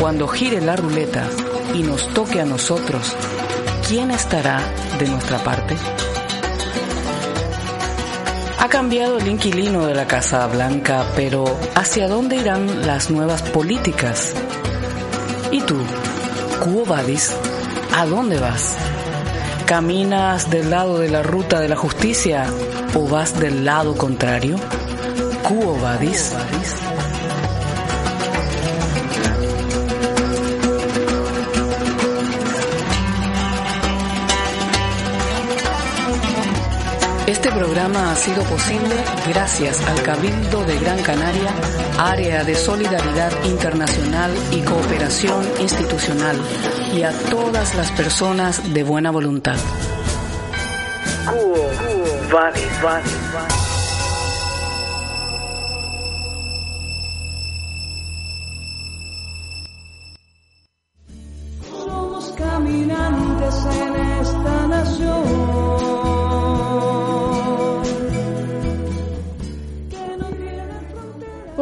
cuando 0.00 0.26
gire 0.26 0.60
la 0.60 0.74
ruleta 0.74 1.28
y 1.74 1.82
nos 1.82 2.08
toque 2.14 2.40
a 2.40 2.44
nosotros, 2.44 3.14
¿quién 3.86 4.10
estará 4.10 4.60
de 4.98 5.08
nuestra 5.08 5.38
parte? 5.38 5.76
Ha 8.60 8.68
cambiado 8.68 9.18
el 9.18 9.28
inquilino 9.28 9.84
de 9.86 9.94
la 9.94 10.06
Casa 10.06 10.46
Blanca, 10.46 11.04
pero 11.16 11.44
¿hacia 11.74 12.08
dónde 12.08 12.36
irán 12.36 12.86
las 12.86 13.10
nuevas 13.10 13.42
políticas? 13.42 14.34
¿Y 15.50 15.60
tú, 15.60 15.76
Quo 16.62 16.86
Vadis, 16.86 17.34
a 17.94 18.06
dónde 18.06 18.38
vas? 18.38 18.76
¿Caminas 19.66 20.50
del 20.50 20.70
lado 20.70 20.98
de 20.98 21.10
la 21.10 21.22
ruta 21.22 21.60
de 21.60 21.68
la 21.68 21.76
justicia 21.76 22.46
o 22.94 23.08
vas 23.08 23.38
del 23.38 23.64
lado 23.64 23.96
contrario? 23.96 24.56
Vadis. 25.82 26.32
Programa 37.54 38.10
ha 38.10 38.16
sido 38.16 38.42
posible 38.44 38.96
gracias 39.28 39.80
al 39.86 40.02
Cabildo 40.02 40.64
de 40.64 40.78
Gran 40.78 41.00
Canaria, 41.02 41.54
Área 41.98 42.42
de 42.42 42.54
Solidaridad 42.54 43.32
Internacional 43.44 44.32
y 44.50 44.60
Cooperación 44.62 45.44
Institucional, 45.60 46.36
y 46.92 47.02
a 47.02 47.12
todas 47.30 47.74
las 47.76 47.92
personas 47.92 48.74
de 48.74 48.82
buena 48.82 49.10
voluntad. 49.10 49.56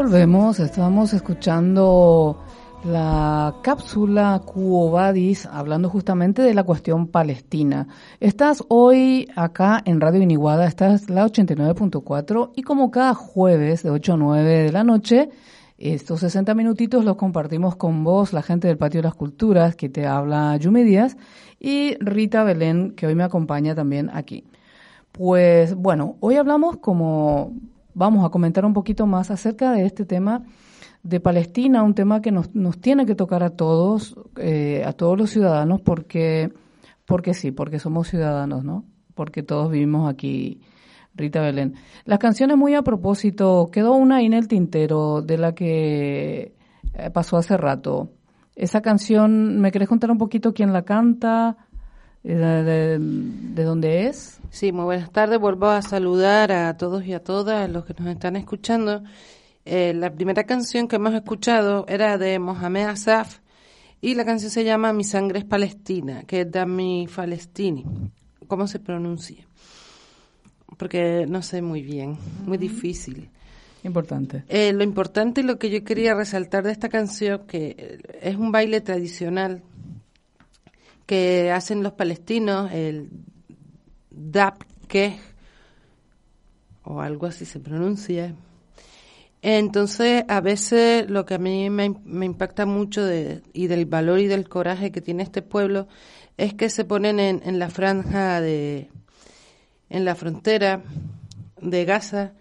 Volvemos, 0.02 0.58
estamos 0.58 1.14
escuchando 1.14 2.42
la 2.84 3.54
cápsula 3.62 4.42
Quo 4.44 4.90
Vadis 4.90 5.46
hablando 5.46 5.88
justamente 5.88 6.42
de 6.42 6.54
la 6.54 6.64
cuestión 6.64 7.06
palestina. 7.06 7.86
Estás 8.18 8.64
hoy 8.66 9.28
acá 9.36 9.80
en 9.84 10.00
Radio 10.00 10.20
Iniguada, 10.20 10.66
estás 10.66 11.08
la 11.08 11.24
89.4 11.24 12.50
y 12.56 12.62
como 12.62 12.90
cada 12.90 13.14
jueves 13.14 13.84
de 13.84 13.90
8 13.90 14.14
a 14.14 14.16
9 14.16 14.50
de 14.64 14.72
la 14.72 14.82
noche, 14.82 15.30
estos 15.78 16.18
60 16.18 16.52
minutitos 16.56 17.04
los 17.04 17.14
compartimos 17.14 17.76
con 17.76 18.02
vos, 18.02 18.32
la 18.32 18.42
gente 18.42 18.66
del 18.66 18.78
Patio 18.78 19.02
de 19.02 19.06
las 19.06 19.14
Culturas, 19.14 19.76
que 19.76 19.88
te 19.88 20.08
habla 20.08 20.56
Yumi 20.56 20.82
Díaz, 20.82 21.16
y 21.60 21.94
Rita 22.00 22.42
Belén, 22.42 22.96
que 22.96 23.06
hoy 23.06 23.14
me 23.14 23.22
acompaña 23.22 23.76
también 23.76 24.10
aquí. 24.12 24.42
Pues 25.12 25.76
bueno, 25.76 26.16
hoy 26.18 26.34
hablamos 26.34 26.78
como 26.78 27.52
vamos 27.94 28.24
a 28.24 28.30
comentar 28.30 28.64
un 28.64 28.72
poquito 28.72 29.06
más 29.06 29.30
acerca 29.30 29.72
de 29.72 29.86
este 29.86 30.04
tema 30.04 30.44
de 31.02 31.20
Palestina, 31.20 31.82
un 31.82 31.94
tema 31.94 32.20
que 32.20 32.30
nos, 32.30 32.54
nos 32.54 32.80
tiene 32.80 33.06
que 33.06 33.14
tocar 33.14 33.42
a 33.42 33.50
todos, 33.50 34.16
eh, 34.36 34.82
a 34.86 34.92
todos 34.92 35.18
los 35.18 35.30
ciudadanos, 35.30 35.80
porque, 35.80 36.52
porque 37.06 37.34
sí, 37.34 37.50
porque 37.50 37.78
somos 37.78 38.08
ciudadanos, 38.08 38.64
¿no? 38.64 38.84
Porque 39.14 39.42
todos 39.42 39.70
vivimos 39.70 40.08
aquí, 40.08 40.60
Rita 41.14 41.40
Belén. 41.40 41.74
Las 42.04 42.18
canciones 42.18 42.56
muy 42.56 42.74
a 42.74 42.82
propósito, 42.82 43.68
quedó 43.72 43.94
una 43.94 44.16
ahí 44.16 44.26
en 44.26 44.32
el 44.32 44.48
tintero 44.48 45.22
de 45.22 45.38
la 45.38 45.54
que 45.54 46.54
eh, 46.94 47.10
pasó 47.12 47.36
hace 47.36 47.56
rato, 47.56 48.10
Esa 48.54 48.80
canción, 48.80 49.60
¿me 49.60 49.72
querés 49.72 49.88
contar 49.88 50.10
un 50.10 50.18
poquito 50.18 50.52
quién 50.52 50.72
la 50.72 50.82
canta? 50.82 51.56
¿De, 52.22 52.34
de, 52.34 52.98
de 53.00 53.64
dónde 53.64 54.06
es? 54.06 54.40
Sí, 54.50 54.70
muy 54.70 54.84
buenas 54.84 55.10
tardes. 55.10 55.40
Vuelvo 55.40 55.66
a 55.66 55.82
saludar 55.82 56.52
a 56.52 56.76
todos 56.76 57.04
y 57.04 57.14
a 57.14 57.22
todas 57.22 57.68
los 57.70 57.84
que 57.84 57.94
nos 57.98 58.08
están 58.08 58.36
escuchando. 58.36 59.02
Eh, 59.64 59.92
la 59.94 60.12
primera 60.12 60.44
canción 60.44 60.88
que 60.88 60.96
hemos 60.96 61.14
escuchado 61.14 61.84
era 61.88 62.18
de 62.18 62.38
Mohamed 62.38 62.86
Asaf 62.86 63.38
y 64.00 64.14
la 64.14 64.24
canción 64.24 64.50
se 64.50 64.64
llama 64.64 64.92
Mi 64.92 65.04
sangre 65.04 65.38
es 65.38 65.44
palestina, 65.44 66.24
que 66.24 66.42
es 66.42 66.50
Dami 66.50 67.06
Falestini. 67.06 67.84
¿Cómo 68.48 68.66
se 68.66 68.80
pronuncia? 68.80 69.46
Porque 70.76 71.26
no 71.28 71.42
sé 71.42 71.62
muy 71.62 71.82
bien, 71.82 72.18
muy 72.44 72.58
difícil. 72.58 73.30
Importante. 73.84 74.44
Eh, 74.48 74.72
lo 74.72 74.84
importante 74.84 75.40
y 75.40 75.44
lo 75.44 75.58
que 75.58 75.70
yo 75.70 75.82
quería 75.82 76.14
resaltar 76.14 76.64
de 76.64 76.72
esta 76.72 76.88
canción, 76.88 77.46
que 77.46 78.00
es 78.20 78.36
un 78.36 78.52
baile 78.52 78.80
tradicional 78.80 79.62
que 81.06 81.50
hacen 81.50 81.82
los 81.82 81.92
palestinos, 81.92 82.72
el 82.72 83.10
Dabkeh, 84.10 85.18
o 86.84 87.00
algo 87.00 87.26
así 87.26 87.44
se 87.44 87.60
pronuncia. 87.60 88.34
Entonces, 89.42 90.24
a 90.28 90.40
veces 90.40 91.10
lo 91.10 91.24
que 91.24 91.34
a 91.34 91.38
mí 91.38 91.68
me, 91.68 91.94
me 92.04 92.26
impacta 92.26 92.64
mucho 92.64 93.04
de, 93.04 93.42
y 93.52 93.66
del 93.66 93.86
valor 93.86 94.20
y 94.20 94.26
del 94.26 94.48
coraje 94.48 94.92
que 94.92 95.00
tiene 95.00 95.24
este 95.24 95.42
pueblo 95.42 95.88
es 96.36 96.54
que 96.54 96.70
se 96.70 96.84
ponen 96.84 97.18
en, 97.18 97.42
en 97.44 97.58
la 97.58 97.68
franja 97.68 98.40
de, 98.40 98.88
en 99.90 100.04
la 100.04 100.14
frontera 100.14 100.82
de 101.60 101.84
Gaza 101.84 102.32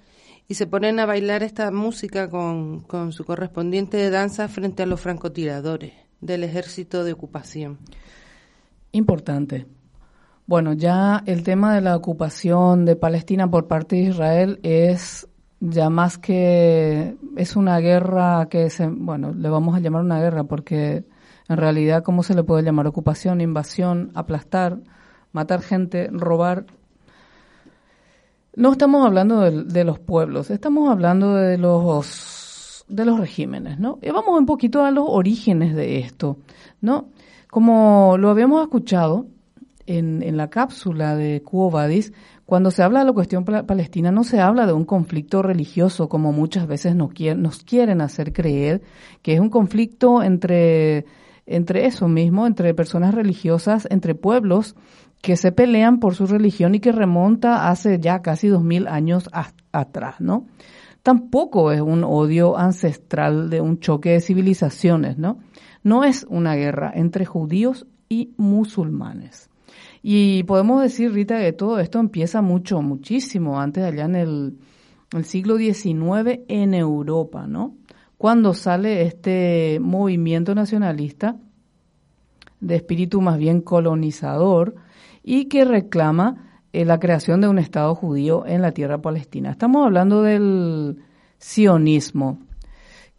y 0.47 0.55
se 0.55 0.67
ponen 0.67 0.99
a 0.99 1.05
bailar 1.05 1.43
esta 1.43 1.71
música 1.71 2.29
con, 2.29 2.81
con 2.81 3.13
su 3.13 3.25
correspondiente 3.25 3.97
de 3.97 4.09
danza 4.09 4.47
frente 4.47 4.83
a 4.83 4.85
los 4.85 5.01
francotiradores 5.01 5.93
del 6.19 6.43
ejército 6.43 7.03
de 7.03 7.13
ocupación. 7.13 7.79
Importante. 8.91 9.67
Bueno, 10.45 10.73
ya 10.73 11.23
el 11.25 11.43
tema 11.43 11.73
de 11.73 11.81
la 11.81 11.95
ocupación 11.95 12.83
de 12.83 12.95
Palestina 12.95 13.49
por 13.49 13.67
parte 13.67 13.95
de 13.95 14.01
Israel 14.03 14.59
es 14.63 15.27
ya 15.61 15.89
más 15.89 16.17
que 16.17 17.15
es 17.37 17.55
una 17.55 17.79
guerra 17.79 18.47
que 18.49 18.69
se, 18.69 18.87
bueno, 18.87 19.31
le 19.31 19.47
vamos 19.47 19.75
a 19.75 19.79
llamar 19.79 20.01
una 20.01 20.19
guerra 20.19 20.43
porque 20.43 21.05
en 21.47 21.57
realidad 21.57 22.03
cómo 22.03 22.23
se 22.23 22.33
le 22.33 22.43
puede 22.43 22.63
llamar 22.63 22.87
ocupación, 22.87 23.39
invasión, 23.39 24.11
aplastar, 24.15 24.79
matar 25.31 25.61
gente, 25.61 26.09
robar. 26.11 26.65
No 28.55 28.71
estamos 28.73 29.05
hablando 29.05 29.39
de, 29.39 29.63
de 29.63 29.83
los 29.85 29.99
pueblos, 29.99 30.49
estamos 30.49 30.89
hablando 30.89 31.35
de 31.35 31.57
los 31.57 32.83
de 32.89 33.05
los 33.05 33.19
regímenes, 33.19 33.79
¿no? 33.79 33.99
Y 34.01 34.09
vamos 34.09 34.37
un 34.37 34.45
poquito 34.45 34.83
a 34.83 34.91
los 34.91 35.05
orígenes 35.07 35.75
de 35.75 35.99
esto, 35.99 36.37
¿no? 36.81 37.05
Como 37.51 38.15
lo 38.17 38.29
habíamos 38.29 38.61
escuchado 38.61 39.27
en, 39.85 40.37
la 40.37 40.49
cápsula 40.49 41.17
de 41.17 41.43
Cuobadis, 41.43 42.13
cuando 42.45 42.71
se 42.71 42.81
habla 42.81 42.99
de 42.99 43.05
la 43.07 43.11
cuestión 43.11 43.43
palestina 43.43 44.09
no 44.09 44.23
se 44.23 44.39
habla 44.39 44.65
de 44.65 44.71
un 44.71 44.85
conflicto 44.85 45.41
religioso 45.41 46.07
como 46.07 46.31
muchas 46.31 46.65
veces 46.65 46.95
nos, 46.95 47.11
quieren, 47.11 47.41
nos 47.41 47.63
quieren 47.65 47.99
hacer 47.99 48.31
creer, 48.31 48.81
que 49.21 49.33
es 49.33 49.41
un 49.41 49.49
conflicto 49.49 50.23
entre, 50.23 51.05
entre 51.45 51.87
eso 51.87 52.07
mismo, 52.07 52.47
entre 52.47 52.73
personas 52.73 53.13
religiosas, 53.13 53.85
entre 53.91 54.15
pueblos 54.15 54.77
que 55.21 55.35
se 55.35 55.51
pelean 55.51 55.99
por 55.99 56.15
su 56.15 56.27
religión 56.27 56.73
y 56.73 56.79
que 56.79 56.93
remonta 56.93 57.69
hace 57.69 57.99
ya 57.99 58.21
casi 58.21 58.47
dos 58.47 58.63
mil 58.63 58.87
años 58.87 59.29
atrás, 59.73 60.21
¿no? 60.21 60.45
Tampoco 61.03 61.73
es 61.73 61.81
un 61.81 62.05
odio 62.05 62.57
ancestral 62.57 63.49
de 63.49 63.59
un 63.59 63.81
choque 63.81 64.11
de 64.11 64.21
civilizaciones, 64.21 65.17
¿no? 65.17 65.39
No 65.83 66.03
es 66.03 66.25
una 66.29 66.55
guerra 66.55 66.91
entre 66.93 67.25
judíos 67.25 67.87
y 68.09 68.33
musulmanes. 68.37 69.49
Y 70.03 70.43
podemos 70.43 70.81
decir, 70.81 71.13
Rita, 71.13 71.39
que 71.39 71.53
todo 71.53 71.79
esto 71.79 71.99
empieza 71.99 72.41
mucho, 72.41 72.81
muchísimo 72.81 73.59
antes, 73.59 73.83
allá 73.83 74.05
en 74.05 74.15
el, 74.15 74.57
siglo 75.23 75.57
XIX 75.57 76.41
en 76.47 76.73
Europa, 76.73 77.45
¿no? 77.45 77.75
Cuando 78.17 78.53
sale 78.53 79.01
este 79.03 79.79
movimiento 79.81 80.55
nacionalista 80.55 81.35
de 82.59 82.75
espíritu 82.75 83.19
más 83.19 83.37
bien 83.37 83.61
colonizador 83.61 84.75
y 85.23 85.45
que 85.45 85.65
reclama 85.65 86.61
eh, 86.71 86.85
la 86.85 86.99
creación 86.99 87.41
de 87.41 87.47
un 87.47 87.59
Estado 87.59 87.93
judío 87.95 88.45
en 88.45 88.61
la 88.61 88.71
tierra 88.71 89.01
palestina. 89.01 89.51
Estamos 89.51 89.85
hablando 89.85 90.21
del 90.21 91.03
sionismo, 91.39 92.39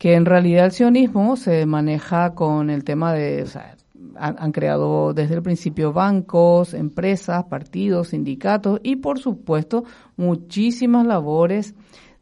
que 0.02 0.14
en 0.14 0.24
realidad 0.24 0.64
el 0.64 0.72
sionismo 0.72 1.36
se 1.36 1.64
maneja 1.64 2.34
con 2.34 2.70
el 2.70 2.82
tema 2.82 3.12
de, 3.12 3.44
o 3.44 3.46
sea, 3.46 3.76
han, 4.16 4.50
creado 4.50 5.14
desde 5.14 5.36
el 5.36 5.42
principio 5.44 5.92
bancos, 5.92 6.74
empresas, 6.74 7.44
partidos, 7.44 8.08
sindicatos 8.08 8.80
y 8.82 8.96
por 8.96 9.20
supuesto 9.20 9.84
muchísimas 10.16 11.06
labores 11.06 11.76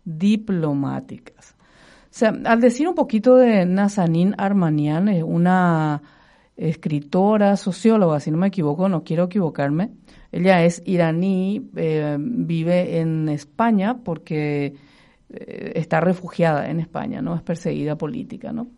diplomáticas. 0.04 1.56
O 2.02 2.08
sea, 2.10 2.34
al 2.44 2.60
decir 2.60 2.86
un 2.86 2.94
poquito 2.94 3.36
de 3.36 3.64
Nazanin 3.64 4.34
Armanian, 4.36 5.08
es 5.08 5.22
una 5.22 6.02
escritora, 6.58 7.56
socióloga, 7.56 8.20
si 8.20 8.30
no 8.30 8.36
me 8.36 8.48
equivoco, 8.48 8.90
no 8.90 9.04
quiero 9.04 9.24
equivocarme. 9.24 9.92
Ella 10.32 10.64
es 10.64 10.82
iraní, 10.84 11.70
eh, 11.76 12.18
vive 12.20 13.00
en 13.00 13.30
España 13.30 14.00
porque 14.04 14.74
eh, 15.32 15.72
está 15.76 16.00
refugiada 16.00 16.70
en 16.70 16.80
España, 16.80 17.22
¿no? 17.22 17.34
Es 17.34 17.42
perseguida 17.42 17.96
política, 17.96 18.52
¿no? 18.52 18.68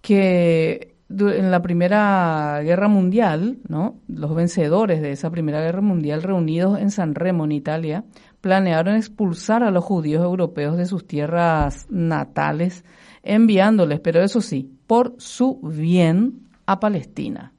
Que 0.00 0.92
en 1.08 1.50
la 1.50 1.62
Primera 1.62 2.60
Guerra 2.62 2.88
Mundial, 2.88 3.58
¿no? 3.68 4.00
Los 4.08 4.34
vencedores 4.34 5.02
de 5.02 5.12
esa 5.12 5.30
Primera 5.30 5.60
Guerra 5.60 5.82
Mundial 5.82 6.22
reunidos 6.22 6.78
en 6.78 6.90
San 6.90 7.14
Remo, 7.14 7.44
en 7.44 7.52
Italia, 7.52 8.04
planearon 8.40 8.96
expulsar 8.96 9.62
a 9.62 9.70
los 9.70 9.84
judíos 9.84 10.24
europeos 10.24 10.76
de 10.76 10.86
sus 10.86 11.06
tierras 11.06 11.86
natales, 11.90 12.84
enviándoles, 13.22 14.00
pero 14.00 14.22
eso 14.22 14.40
sí, 14.40 14.78
por 14.86 15.14
su 15.18 15.60
bien 15.62 16.48
a 16.66 16.80
Palestina. 16.80 17.52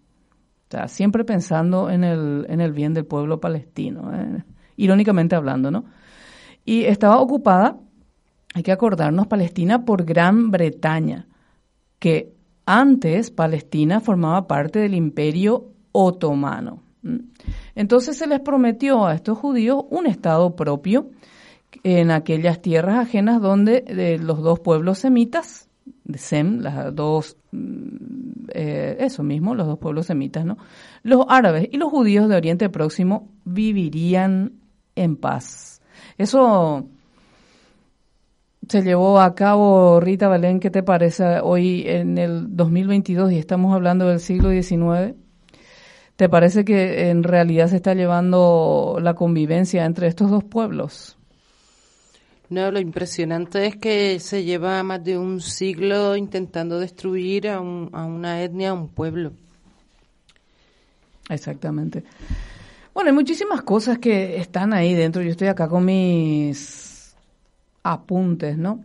O 0.67 0.71
sea, 0.71 0.87
siempre 0.87 1.23
pensando 1.23 1.89
en 1.89 2.03
el, 2.03 2.45
en 2.49 2.59
el 2.59 2.73
bien 2.73 2.93
del 2.93 3.05
pueblo 3.05 3.39
palestino, 3.39 4.11
¿eh? 4.13 4.43
irónicamente 4.75 5.35
hablando, 5.35 5.69
¿no? 5.69 5.85
Y 6.65 6.83
estaba 6.85 7.19
ocupada, 7.19 7.77
hay 8.53 8.63
que 8.63 8.71
acordarnos, 8.71 9.27
Palestina 9.27 9.85
por 9.85 10.05
Gran 10.05 10.51
Bretaña, 10.51 11.27
que 11.99 12.33
antes 12.65 13.31
Palestina 13.31 13.99
formaba 13.99 14.47
parte 14.47 14.79
del 14.79 14.93
imperio 14.93 15.71
otomano. 15.91 16.81
Entonces 17.75 18.17
se 18.17 18.27
les 18.27 18.39
prometió 18.39 19.05
a 19.05 19.15
estos 19.15 19.37
judíos 19.37 19.83
un 19.89 20.07
estado 20.07 20.55
propio 20.55 21.09
en 21.83 22.11
aquellas 22.11 22.61
tierras 22.61 22.97
ajenas 22.97 23.41
donde 23.41 23.83
eh, 23.87 24.17
los 24.19 24.41
dos 24.41 24.59
pueblos 24.59 24.99
semitas, 24.99 25.69
de 26.05 26.17
Sem, 26.17 26.59
las 26.59 26.95
dos, 26.95 27.37
eh, 28.49 28.97
eso 28.99 29.23
mismo, 29.23 29.55
los 29.55 29.67
dos 29.67 29.79
pueblos 29.79 30.05
semitas, 30.05 30.45
¿no? 30.45 30.57
Los 31.01 31.25
árabes 31.27 31.67
y 31.71 31.77
los 31.77 31.89
judíos 31.89 32.29
de 32.29 32.35
Oriente 32.35 32.69
Próximo 32.69 33.29
vivirían 33.43 34.53
en 34.95 35.17
paz. 35.17 35.81
Eso 36.17 36.87
se 38.67 38.81
llevó 38.81 39.19
a 39.19 39.35
cabo, 39.35 39.99
Rita 39.99 40.29
Belén, 40.29 40.59
¿qué 40.59 40.69
te 40.69 40.83
parece 40.83 41.39
hoy 41.41 41.83
en 41.85 42.17
el 42.17 42.55
2022 42.55 43.31
y 43.31 43.37
estamos 43.37 43.73
hablando 43.73 44.07
del 44.07 44.19
siglo 44.19 44.49
XIX? 44.49 45.15
¿Te 46.15 46.29
parece 46.29 46.63
que 46.63 47.09
en 47.09 47.23
realidad 47.23 47.67
se 47.67 47.77
está 47.77 47.93
llevando 47.93 48.97
la 49.01 49.15
convivencia 49.15 49.85
entre 49.85 50.07
estos 50.07 50.29
dos 50.29 50.43
pueblos? 50.43 51.17
No, 52.49 52.69
lo 52.71 52.79
impresionante 52.79 53.65
es 53.65 53.77
que 53.77 54.19
se 54.19 54.43
lleva 54.43 54.83
más 54.83 55.03
de 55.03 55.17
un 55.17 55.41
siglo 55.41 56.15
intentando 56.15 56.79
destruir 56.79 57.49
a, 57.49 57.59
un, 57.59 57.89
a 57.93 58.05
una 58.05 58.43
etnia, 58.43 58.69
a 58.69 58.73
un 58.73 58.89
pueblo. 58.89 59.33
Exactamente. 61.29 62.03
Bueno, 62.93 63.09
hay 63.09 63.15
muchísimas 63.15 63.63
cosas 63.63 63.97
que 63.97 64.37
están 64.37 64.73
ahí 64.73 64.93
dentro. 64.93 65.21
Yo 65.21 65.31
estoy 65.31 65.47
acá 65.47 65.67
con 65.67 65.85
mis 65.85 67.15
apuntes, 67.83 68.57
¿no? 68.57 68.83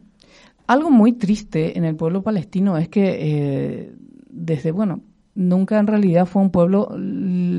Algo 0.66 0.90
muy 0.90 1.12
triste 1.12 1.78
en 1.78 1.84
el 1.84 1.96
pueblo 1.96 2.22
palestino 2.22 2.76
es 2.76 2.88
que 2.88 3.16
eh, 3.20 3.92
desde, 4.28 4.70
bueno, 4.70 5.00
nunca 5.34 5.78
en 5.78 5.86
realidad 5.86 6.26
fue 6.26 6.42
un 6.42 6.50
pueblo 6.50 6.88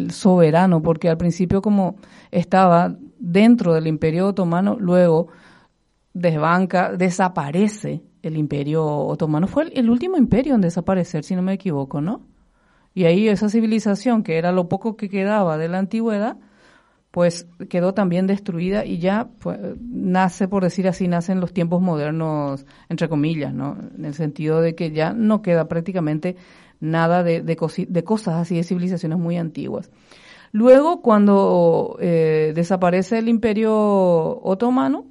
soberano, 0.10 0.82
porque 0.82 1.10
al 1.10 1.18
principio 1.18 1.62
como 1.62 1.96
estaba 2.30 2.96
dentro 3.20 3.74
del 3.74 3.88
imperio 3.88 4.28
otomano, 4.28 4.78
luego 4.80 5.28
desbanca, 6.14 6.94
desaparece 6.94 8.04
el 8.22 8.38
imperio 8.38 8.86
otomano. 8.86 9.48
Fue 9.48 9.72
el, 9.74 9.90
último 9.90 10.18
imperio 10.18 10.56
en 10.56 10.62
desaparecer, 10.62 11.24
si 11.24 11.36
no 11.36 11.42
me 11.42 11.54
equivoco, 11.54 12.02
¿no? 12.02 12.22
Y 12.94 13.06
ahí 13.06 13.28
esa 13.28 13.50
civilización, 13.50 14.24
que 14.24 14.38
era 14.38 14.52
lo 14.52 14.68
poco 14.68 14.96
que 14.98 15.10
quedaba 15.10 15.58
de 15.58 15.68
la 15.68 15.80
antigüedad, 15.80 16.38
pues 17.12 17.48
quedó 17.70 17.94
también 17.94 18.28
destruida 18.28 18.86
y 18.86 19.00
ya 19.00 19.30
pues, 19.42 19.60
nace, 19.82 20.48
por 20.48 20.64
decir 20.64 20.88
así, 20.88 21.08
nacen 21.08 21.40
los 21.40 21.54
tiempos 21.54 21.82
modernos, 21.82 22.66
entre 22.88 23.10
comillas, 23.10 23.54
¿no? 23.54 23.78
En 23.98 24.06
el 24.06 24.14
sentido 24.14 24.62
de 24.62 24.76
que 24.76 24.92
ya 24.92 25.14
no 25.14 25.42
queda 25.42 25.68
prácticamente 25.68 26.36
nada 26.80 27.24
de, 27.24 27.42
de, 27.42 27.56
cosas 28.04 28.36
así, 28.36 28.56
de 28.56 28.64
civilizaciones 28.64 29.18
muy 29.18 29.38
antiguas. 29.38 29.90
Luego, 30.52 31.02
cuando 31.02 31.98
eh, 32.00 32.54
desaparece 32.56 33.20
el 33.20 33.28
imperio 33.28 33.74
otomano, 34.42 35.06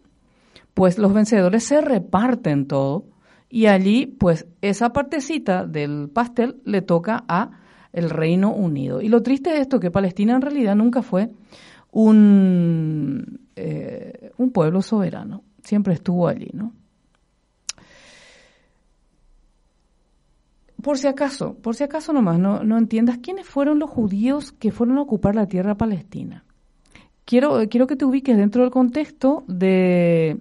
pues 0.75 0.99
los 0.99 1.13
vencedores 1.13 1.65
se 1.65 1.81
reparten 1.81 2.67
todo 2.67 3.05
y 3.51 3.67
allí, 3.67 4.07
pues 4.07 4.47
esa 4.61 4.93
partecita 4.93 5.67
del 5.67 6.11
pastel 6.13 6.61
le 6.65 6.83
toca 6.83 7.25
a 7.29 7.51
el 7.99 8.11
Reino 8.11 8.53
Unido. 8.53 9.01
Y 9.01 9.09
lo 9.09 9.23
triste 9.23 9.51
de 9.51 9.61
esto 9.61 9.81
que 9.81 9.91
Palestina 9.91 10.35
en 10.35 10.43
realidad 10.43 10.77
nunca 10.77 11.03
fue 11.03 11.31
un, 11.91 13.41
eh, 13.57 14.31
un 14.37 14.51
pueblo 14.51 14.83
soberano, 14.83 15.43
siempre 15.63 15.95
estuvo 15.95 16.29
allí, 16.29 16.51
¿no? 16.53 16.73
Por 20.83 20.97
si 20.97 21.09
acaso, 21.09 21.55
por 21.55 21.75
si 21.75 21.83
acaso 21.83 22.13
nomás 22.13 22.39
no, 22.39 22.63
no 22.63 22.79
entiendas 22.79 23.19
quiénes 23.19 23.47
fueron 23.47 23.81
los 23.81 23.91
judíos 23.91 24.53
que 24.53 24.71
fueron 24.71 24.99
a 24.99 25.03
ocupar 25.03 25.35
la 25.35 25.47
tierra 25.47 25.77
palestina. 25.77 26.45
Quiero, 27.25 27.69
quiero 27.69 27.89
que 27.89 27.97
te 27.97 28.05
ubiques 28.05 28.37
dentro 28.37 28.63
del 28.63 28.71
contexto 28.71 29.45
de, 29.49 30.39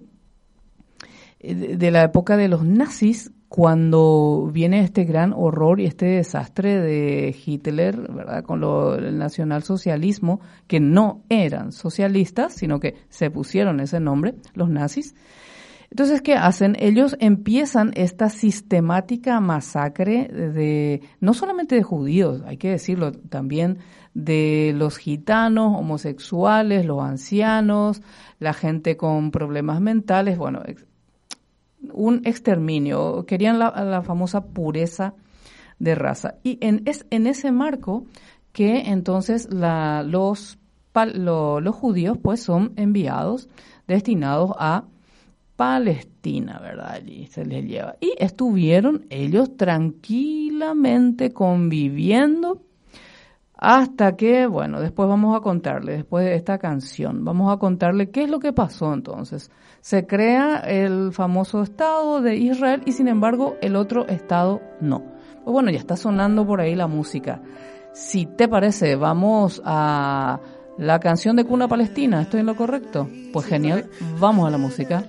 de 1.40 1.76
de 1.76 1.90
la 1.90 2.04
época 2.04 2.36
de 2.36 2.48
los 2.48 2.64
nazis, 2.64 3.32
cuando 3.48 4.50
viene 4.52 4.80
este 4.80 5.04
gran 5.04 5.32
horror 5.32 5.80
y 5.80 5.86
este 5.86 6.06
desastre 6.06 6.78
de 6.80 7.34
Hitler, 7.44 7.96
¿verdad? 8.12 8.44
Con 8.44 8.60
lo, 8.60 8.94
el 8.96 9.16
nacionalsocialismo, 9.16 10.40
que 10.66 10.80
no 10.80 11.22
eran 11.30 11.72
socialistas, 11.72 12.54
sino 12.54 12.78
que 12.78 12.94
se 13.08 13.30
pusieron 13.30 13.80
ese 13.80 14.00
nombre, 14.00 14.34
los 14.54 14.68
nazis. 14.68 15.14
Entonces, 15.90 16.20
¿qué 16.20 16.34
hacen? 16.34 16.76
Ellos 16.78 17.16
empiezan 17.18 17.92
esta 17.94 18.28
sistemática 18.28 19.40
masacre 19.40 20.28
de, 20.28 21.00
no 21.20 21.32
solamente 21.32 21.76
de 21.76 21.82
judíos, 21.82 22.42
hay 22.46 22.58
que 22.58 22.68
decirlo, 22.68 23.12
también 23.12 23.78
de 24.12 24.72
los 24.74 24.98
gitanos, 24.98 25.74
homosexuales, 25.78 26.84
los 26.84 27.02
ancianos, 27.02 28.02
la 28.38 28.52
gente 28.52 28.98
con 28.98 29.30
problemas 29.30 29.80
mentales, 29.80 30.36
bueno, 30.36 30.60
un 31.92 32.22
exterminio, 32.24 33.24
querían 33.26 33.58
la, 33.58 33.70
la 33.84 34.02
famosa 34.02 34.44
pureza 34.46 35.14
de 35.78 35.94
raza. 35.94 36.34
Y 36.42 36.58
en, 36.60 36.82
es 36.86 37.06
en 37.10 37.26
ese 37.26 37.52
marco 37.52 38.04
que 38.52 38.80
entonces 38.90 39.52
la, 39.52 40.02
los, 40.02 40.58
lo- 41.14 41.60
los 41.60 41.74
judíos 41.74 42.18
pues 42.22 42.42
son 42.42 42.72
enviados, 42.76 43.48
destinados 43.86 44.52
a 44.58 44.84
Palestina, 45.56 46.58
¿verdad? 46.60 46.92
Allí 46.92 47.26
se 47.26 47.44
les 47.44 47.64
lleva. 47.64 47.96
Y 48.00 48.14
estuvieron 48.18 49.06
ellos 49.10 49.56
tranquilamente 49.56 51.32
conviviendo 51.32 52.62
hasta 53.54 54.14
que, 54.16 54.46
bueno, 54.46 54.80
después 54.80 55.08
vamos 55.08 55.36
a 55.36 55.40
contarle, 55.40 55.92
después 55.92 56.24
de 56.24 56.36
esta 56.36 56.58
canción, 56.58 57.24
vamos 57.24 57.52
a 57.52 57.58
contarle 57.58 58.10
qué 58.10 58.22
es 58.22 58.30
lo 58.30 58.38
que 58.38 58.52
pasó 58.52 58.94
entonces. 58.94 59.50
Se 59.88 60.06
crea 60.06 60.58
el 60.58 61.14
famoso 61.14 61.62
Estado 61.62 62.20
de 62.20 62.36
Israel 62.36 62.82
y 62.84 62.92
sin 62.92 63.08
embargo 63.08 63.56
el 63.62 63.74
otro 63.74 64.06
Estado 64.06 64.60
no. 64.82 65.02
Pues 65.44 65.50
bueno, 65.50 65.70
ya 65.70 65.78
está 65.78 65.96
sonando 65.96 66.46
por 66.46 66.60
ahí 66.60 66.74
la 66.74 66.88
música. 66.88 67.40
Si 67.94 68.26
te 68.26 68.48
parece, 68.48 68.96
vamos 68.96 69.62
a 69.64 70.40
la 70.76 71.00
canción 71.00 71.36
de 71.36 71.44
Cuna 71.44 71.68
Palestina, 71.68 72.20
¿estoy 72.20 72.40
en 72.40 72.46
lo 72.46 72.54
correcto? 72.54 73.08
Pues 73.32 73.46
genial, 73.46 73.88
vamos 74.20 74.46
a 74.46 74.50
la 74.50 74.58
música. 74.58 75.04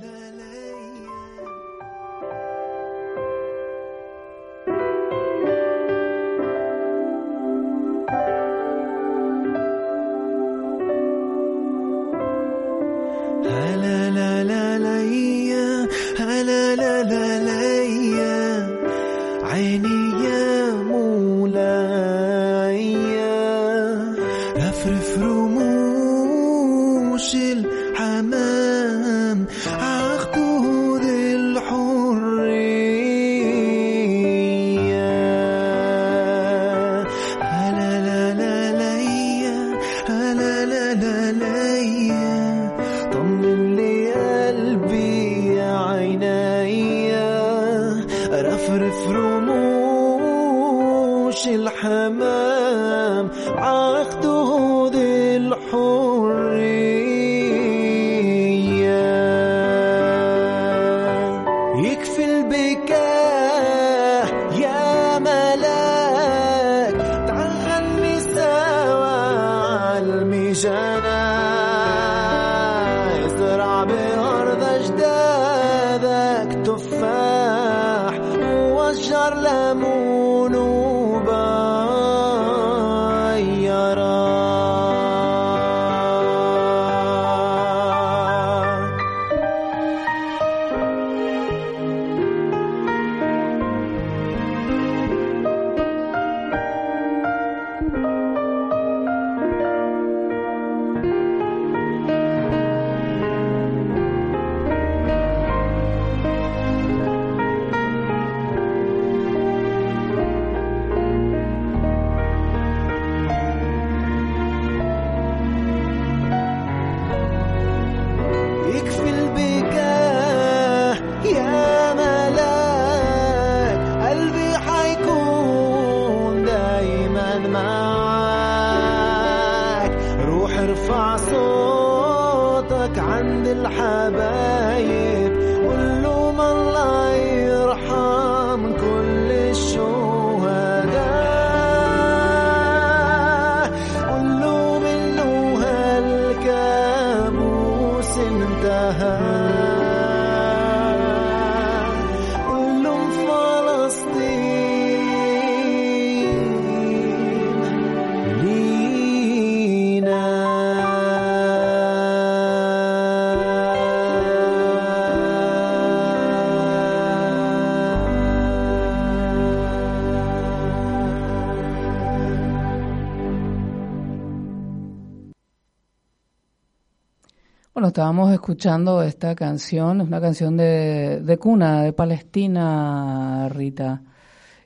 Estábamos 177.90 178.32
escuchando 178.32 179.02
esta 179.02 179.36
canción, 179.36 180.02
es 180.02 180.08
una 180.08 180.22
canción 180.22 180.58
de, 180.58 181.22
de 181.22 181.38
cuna, 181.38 181.84
de 181.84 181.94
Palestina, 181.94 183.50
Rita. 183.50 184.02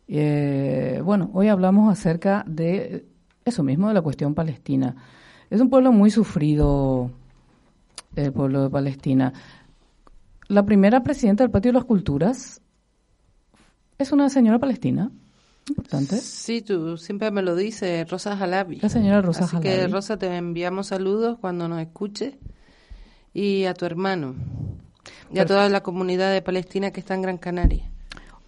Eh, 0.08 1.02
bueno, 1.04 1.32
hoy 1.34 1.48
hablamos 1.48 1.92
acerca 1.92 2.44
de 2.48 3.06
eso 3.46 3.64
mismo, 3.64 3.88
de 3.88 3.94
la 3.94 4.02
cuestión 4.02 4.34
palestina. 4.34 4.96
Es 5.50 5.60
un 5.60 5.70
pueblo 5.70 5.92
muy 5.92 6.10
sufrido, 6.10 7.12
el 8.16 8.32
pueblo 8.32 8.64
de 8.64 8.70
Palestina. 8.70 9.34
La 10.48 10.66
primera 10.66 11.04
presidenta 11.04 11.44
del 11.44 11.52
Patio 11.52 11.72
de 11.72 11.80
las 11.80 11.86
Culturas 11.86 12.62
es 13.98 14.12
una 14.12 14.30
señora 14.30 14.60
palestina. 14.60 15.12
Importante. 15.70 16.18
Sí, 16.18 16.62
tú 16.62 16.98
siempre 16.98 17.32
me 17.32 17.42
lo 17.42 17.56
dices, 17.56 18.10
Rosa 18.10 18.36
Jalabi. 18.36 18.80
La 18.82 18.90
señora 18.90 19.22
Rosa 19.22 19.46
Así 19.46 19.60
que. 19.60 19.88
Rosa, 19.88 20.18
te 20.18 20.36
enviamos 20.36 20.88
saludos 20.88 21.38
cuando 21.40 21.68
nos 21.68 21.80
escuches. 21.80 22.36
Y 23.34 23.66
a 23.66 23.74
tu 23.74 23.86
hermano. 23.86 24.36
Y 25.34 25.40
a 25.40 25.46
toda 25.46 25.68
la 25.70 25.82
comunidad 25.82 26.32
de 26.32 26.42
Palestina 26.42 26.92
que 26.92 27.00
está 27.00 27.16
en 27.16 27.24
Gran 27.24 27.38
Canaria. 27.38 27.90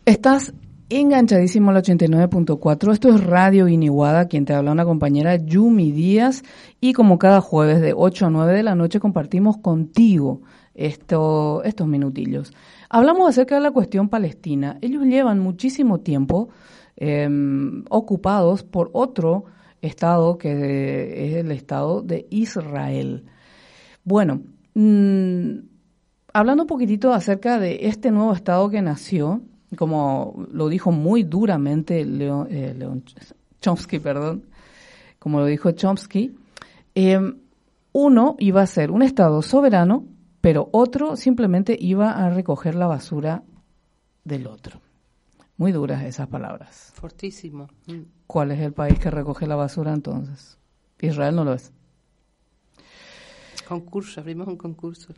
Estás 0.05 0.53
enganchadísimo 0.89 1.71
al 1.71 1.77
89.4. 1.77 2.93
Esto 2.93 3.09
es 3.09 3.23
Radio 3.23 3.67
Iniguada, 3.67 4.27
quien 4.27 4.45
te 4.45 4.53
habla 4.53 4.71
una 4.71 4.85
compañera 4.85 5.35
Yumi 5.35 5.91
Díaz. 5.91 6.43
Y 6.79 6.93
como 6.93 7.17
cada 7.17 7.41
jueves 7.41 7.81
de 7.81 7.93
8 7.95 8.27
a 8.27 8.29
9 8.29 8.53
de 8.53 8.63
la 8.63 8.75
noche 8.75 8.99
compartimos 8.99 9.57
contigo 9.57 10.41
esto, 10.75 11.63
estos 11.63 11.87
minutillos. 11.87 12.53
Hablamos 12.89 13.29
acerca 13.29 13.55
de 13.55 13.61
la 13.61 13.71
cuestión 13.71 14.09
palestina. 14.09 14.77
Ellos 14.81 15.03
llevan 15.05 15.39
muchísimo 15.39 16.01
tiempo 16.01 16.49
eh, 16.97 17.27
ocupados 17.89 18.63
por 18.63 18.91
otro 18.93 19.45
estado 19.81 20.37
que 20.37 21.29
es 21.29 21.35
el 21.37 21.51
estado 21.51 22.01
de 22.01 22.27
Israel. 22.29 23.25
Bueno, 24.03 24.41
mm, 24.75 25.57
hablando 26.33 26.63
un 26.63 26.67
poquitito 26.67 27.13
acerca 27.13 27.59
de 27.59 27.87
este 27.87 28.11
nuevo 28.11 28.33
estado 28.33 28.69
que 28.69 28.81
nació, 28.81 29.41
como 29.75 30.45
lo 30.51 30.69
dijo 30.69 30.91
muy 30.91 31.23
duramente 31.23 32.05
Leon, 32.05 32.47
eh, 32.51 32.73
Leon 32.77 33.03
Chomsky, 33.61 33.99
perdón, 33.99 34.45
como 35.17 35.39
lo 35.39 35.45
dijo 35.45 35.71
Chomsky, 35.71 36.35
eh, 36.93 37.19
uno 37.91 38.35
iba 38.39 38.61
a 38.61 38.67
ser 38.67 38.91
un 38.91 39.01
estado 39.01 39.41
soberano, 39.41 40.05
pero 40.41 40.69
otro 40.71 41.15
simplemente 41.15 41.77
iba 41.79 42.11
a 42.11 42.29
recoger 42.29 42.75
la 42.75 42.87
basura 42.87 43.43
del 44.23 44.47
otro. 44.47 44.81
Muy 45.57 45.71
duras 45.71 46.03
esas 46.03 46.27
palabras. 46.27 46.91
Fortísimo. 46.95 47.67
Mm. 47.87 48.01
¿Cuál 48.27 48.51
es 48.51 48.59
el 48.59 48.73
país 48.73 48.99
que 48.99 49.09
recoge 49.09 49.47
la 49.47 49.55
basura 49.55 49.93
entonces? 49.93 50.57
Israel 50.99 51.35
no 51.35 51.45
lo 51.45 51.53
es. 51.53 51.71
Concurso, 53.67 54.19
abrimos 54.21 54.47
un 54.47 54.57
concurso. 54.57 55.13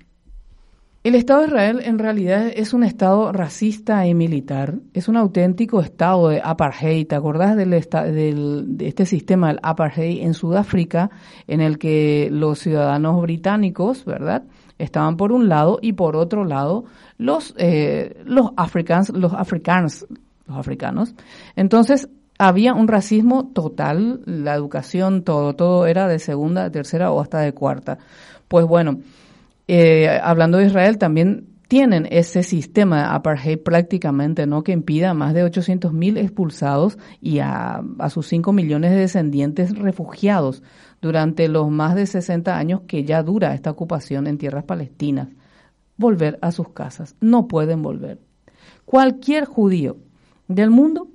El 1.03 1.15
Estado 1.15 1.41
de 1.41 1.47
Israel 1.47 1.81
en 1.85 1.99
realidad 1.99 2.47
es 2.53 2.73
un 2.73 2.83
Estado 2.83 3.31
racista 3.31 4.05
y 4.07 4.13
militar. 4.13 4.75
Es 4.93 5.07
un 5.07 5.15
auténtico 5.15 5.79
Estado 5.79 6.29
de 6.29 6.41
apartheid. 6.43 7.07
¿Te 7.07 7.15
acordás 7.15 7.55
del, 7.55 7.69
del- 7.69 8.77
de 8.77 8.87
este 8.87 9.05
sistema 9.05 9.47
del 9.47 9.59
apartheid 9.63 10.21
en 10.23 10.33
Sudáfrica 10.33 11.09
en 11.47 11.61
el 11.61 11.77
que 11.77 12.27
los 12.31 12.59
ciudadanos 12.59 13.21
británicos, 13.21 14.03
¿verdad? 14.03 14.43
Estaban 14.79 15.15
por 15.17 15.31
un 15.31 15.47
lado 15.47 15.79
y 15.81 15.93
por 15.93 16.15
otro 16.17 16.43
lado 16.43 16.85
los, 17.17 17.53
eh, 17.57 18.21
los 18.25 18.51
africans, 18.57 19.09
los 19.09 19.33
africanos, 19.33 20.05
los 20.45 20.57
africanos. 20.57 21.15
Entonces, 21.55 22.09
había 22.39 22.73
un 22.73 22.87
racismo 22.87 23.47
total, 23.53 24.21
la 24.25 24.53
educación, 24.55 25.23
todo, 25.23 25.55
todo 25.55 25.87
era 25.87 26.07
de 26.07 26.19
segunda, 26.19 26.63
de 26.65 26.69
tercera 26.69 27.11
o 27.11 27.21
hasta 27.21 27.39
de 27.39 27.53
cuarta. 27.53 27.97
Pues 28.47 28.65
bueno, 28.65 28.99
eh, 29.67 30.19
hablando 30.21 30.57
de 30.57 30.65
Israel, 30.65 30.97
también 30.97 31.47
tienen 31.67 32.07
ese 32.09 32.43
sistema 32.43 32.99
de 32.99 33.15
apartheid 33.15 33.59
prácticamente, 33.59 34.47
¿no? 34.47 34.63
Que 34.63 34.71
impida 34.71 35.09
a 35.09 35.13
más 35.13 35.33
de 35.33 35.43
800 35.43 35.91
mil 35.91 36.17
expulsados 36.17 36.97
y 37.21 37.39
a, 37.39 37.83
a 37.99 38.09
sus 38.09 38.27
5 38.27 38.53
millones 38.53 38.91
de 38.91 38.97
descendientes 38.97 39.77
refugiados 39.77 40.63
durante 41.01 41.49
los 41.49 41.69
más 41.69 41.95
de 41.95 42.05
60 42.05 42.57
años 42.57 42.81
que 42.87 43.03
ya 43.03 43.21
dura 43.21 43.53
esta 43.53 43.71
ocupación 43.71 44.27
en 44.27 44.37
tierras 44.37 44.63
palestinas. 44.63 45.27
Volver 45.97 46.39
a 46.41 46.51
sus 46.51 46.69
casas. 46.69 47.15
No 47.19 47.47
pueden 47.47 47.81
volver. 47.81 48.19
Cualquier 48.85 49.45
judío 49.45 49.97
del 50.47 50.69
mundo 50.69 51.09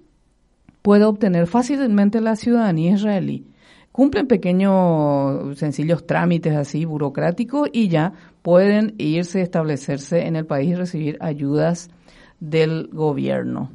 puede 0.82 1.04
obtener 1.04 1.46
fácilmente 1.46 2.20
la 2.20 2.36
ciudadanía 2.36 2.92
israelí. 2.92 3.46
Cumplen 3.92 4.26
pequeños, 4.26 5.58
sencillos 5.58 6.06
trámites 6.06 6.56
así 6.56 6.86
burocráticos 6.86 7.68
y 7.72 7.88
ya 7.88 8.14
pueden 8.40 8.94
irse 8.96 9.42
establecerse 9.42 10.26
en 10.26 10.34
el 10.36 10.46
país 10.46 10.70
y 10.70 10.74
recibir 10.74 11.18
ayudas 11.20 11.90
del 12.40 12.88
gobierno. 12.90 13.70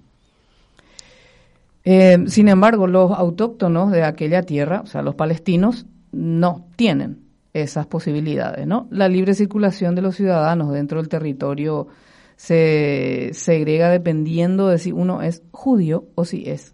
Eh, 1.86 2.26
sin 2.28 2.50
embargo, 2.50 2.88
los 2.88 3.12
autóctonos 3.12 3.92
de 3.92 4.04
aquella 4.04 4.42
tierra, 4.42 4.82
o 4.82 4.88
sea, 4.88 5.04
los 5.04 5.16
palestinos, 5.16 5.86
no 6.12 6.66
tienen 6.76 7.20
esas 7.54 7.86
posibilidades. 7.86 8.68
La 8.90 9.08
libre 9.08 9.36
circulación 9.36 9.96
de 9.96 10.02
los 10.02 10.16
ciudadanos 10.16 10.74
dentro 10.74 11.00
del 11.00 11.10
territorio 11.10 11.88
se 12.36 13.30
segrega 13.34 13.90
dependiendo 13.90 14.68
de 14.68 14.80
si 14.80 14.92
uno 14.92 15.22
es 15.22 15.44
judío 15.52 16.06
o 16.16 16.26
si 16.26 16.50
es 16.50 16.74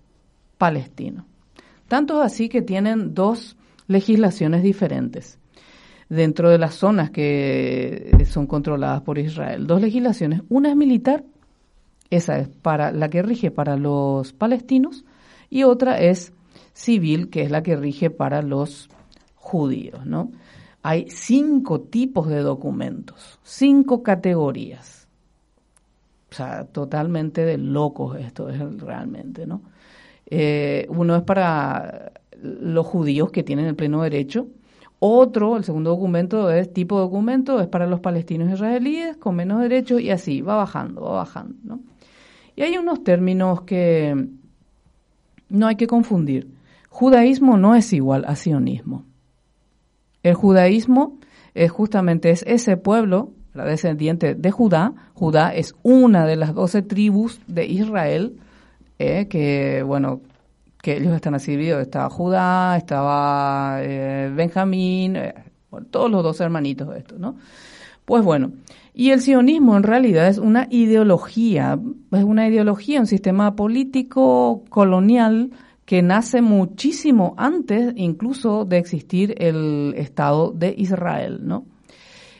palestino. 0.58 1.26
Tanto 1.94 2.24
así 2.24 2.50
que 2.50 2.64
tienen 2.64 3.14
dos 3.14 3.56
legislaciones 3.86 4.64
diferentes 4.64 5.38
dentro 6.10 6.50
de 6.50 6.58
las 6.58 6.74
zonas 6.74 7.12
que 7.12 8.26
son 8.28 8.48
controladas 8.48 9.04
por 9.04 9.20
Israel. 9.20 9.68
Dos 9.68 9.80
legislaciones. 9.80 10.42
Una 10.50 10.70
es 10.70 10.76
militar, 10.76 11.24
esa 12.10 12.40
es 12.40 12.48
para 12.48 12.92
la 12.92 13.10
que 13.12 13.22
rige 13.22 13.52
para 13.52 13.78
los 13.78 14.34
palestinos, 14.34 15.06
y 15.52 15.66
otra 15.66 16.00
es 16.00 16.34
civil, 16.74 17.30
que 17.30 17.44
es 17.44 17.52
la 17.52 17.62
que 17.62 17.76
rige 17.76 18.10
para 18.10 18.42
los 18.42 18.90
judíos, 19.36 20.04
¿no? 20.04 20.32
Hay 20.82 21.12
cinco 21.12 21.82
tipos 21.82 22.28
de 22.28 22.40
documentos, 22.40 23.40
cinco 23.44 24.02
categorías. 24.02 25.08
O 26.32 26.34
sea, 26.34 26.66
totalmente 26.66 27.46
de 27.46 27.60
locos 27.60 28.18
esto 28.20 28.50
es 28.50 28.58
realmente, 28.80 29.46
¿no? 29.46 29.62
Eh, 30.36 30.88
uno 30.90 31.16
es 31.16 31.22
para 31.22 32.12
los 32.42 32.88
judíos 32.88 33.30
que 33.30 33.44
tienen 33.44 33.68
el 33.68 33.76
pleno 33.76 34.02
derecho. 34.02 34.48
Otro, 34.98 35.58
el 35.58 35.64
segundo 35.64 35.92
documento 35.92 36.50
es 36.50 36.74
tipo 36.74 36.96
de 36.96 37.04
documento, 37.04 37.60
es 37.60 37.68
para 37.68 37.86
los 37.86 38.00
palestinos 38.00 38.52
israelíes 38.52 39.16
con 39.18 39.36
menos 39.36 39.62
derechos 39.62 40.02
y 40.02 40.10
así, 40.10 40.42
va 40.42 40.56
bajando, 40.56 41.02
va 41.02 41.12
bajando, 41.18 41.56
¿no? 41.64 41.80
Y 42.56 42.64
hay 42.64 42.78
unos 42.78 43.04
términos 43.04 43.62
que 43.62 44.28
no 45.50 45.68
hay 45.68 45.76
que 45.76 45.86
confundir. 45.86 46.48
Judaísmo 46.90 47.58
no 47.58 47.76
es 47.76 47.94
igual 47.94 48.26
a 48.28 48.36
sionismo. 48.36 49.06
El 50.24 50.34
judaísmo 50.34 51.20
es 51.54 51.70
justamente 51.70 52.32
es 52.32 52.44
ese 52.48 52.76
pueblo, 52.76 53.34
la 53.54 53.66
descendiente 53.66 54.34
de 54.34 54.50
Judá. 54.50 54.96
Judá 55.14 55.54
es 55.54 55.76
una 55.84 56.26
de 56.26 56.38
las 56.38 56.56
doce 56.56 56.82
tribus 56.82 57.40
de 57.46 57.68
Israel, 57.68 58.40
eh, 59.04 59.28
que 59.28 59.84
bueno, 59.84 60.22
que 60.82 60.98
ellos 60.98 61.14
están 61.14 61.38
divididos. 61.38 61.82
Estaba 61.82 62.10
Judá, 62.10 62.78
estaba 62.78 63.78
eh, 63.82 64.32
Benjamín, 64.34 65.16
eh, 65.16 65.34
todos 65.92 66.10
los 66.10 66.24
dos 66.24 66.40
hermanitos 66.40 66.90
de 66.90 67.00
estos, 67.00 67.20
¿no? 67.20 67.36
Pues 68.06 68.24
bueno, 68.24 68.52
y 68.94 69.12
el 69.12 69.22
sionismo 69.22 69.78
en 69.78 69.84
realidad 69.84 70.28
es 70.28 70.38
una 70.38 70.68
ideología, 70.70 71.80
es 72.12 72.24
una 72.24 72.48
ideología, 72.48 73.00
un 73.00 73.08
sistema 73.08 73.56
político 73.56 74.64
colonial 74.70 75.52
que 75.86 76.02
nace 76.02 76.42
muchísimo 76.42 77.34
antes 77.38 77.94
incluso 77.96 78.66
de 78.66 78.78
existir 78.78 79.36
el 79.38 79.94
Estado 79.98 80.52
de 80.52 80.74
Israel, 80.78 81.40
¿no? 81.44 81.66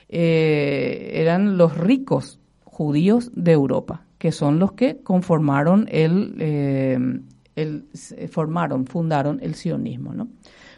Eran 0.10 1.58
los 1.58 1.76
ricos 1.76 2.40
judíos 2.66 3.32
de 3.36 3.52
Europa, 3.54 4.06
que 4.24 4.32
son 4.32 4.58
los 4.58 4.72
que 4.72 5.02
conformaron 5.04 5.86
el, 5.92 6.38
eh, 6.40 6.98
el 7.58 7.90
formaron, 8.32 8.86
fundaron 8.86 9.40
el 9.42 9.54
sionismo, 9.54 10.14
¿no? 10.14 10.30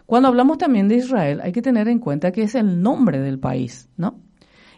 Cuando 0.08 0.30
hablamos 0.30 0.58
también 0.58 0.88
de 0.88 0.96
Israel, 0.96 1.42
hay 1.44 1.52
que 1.52 1.62
tener 1.62 1.88
en 1.88 2.00
cuenta 2.00 2.32
que 2.32 2.42
es 2.42 2.56
el 2.56 2.82
nombre 2.82 3.20
del 3.20 3.38
país, 3.38 3.88
¿no? 3.98 4.20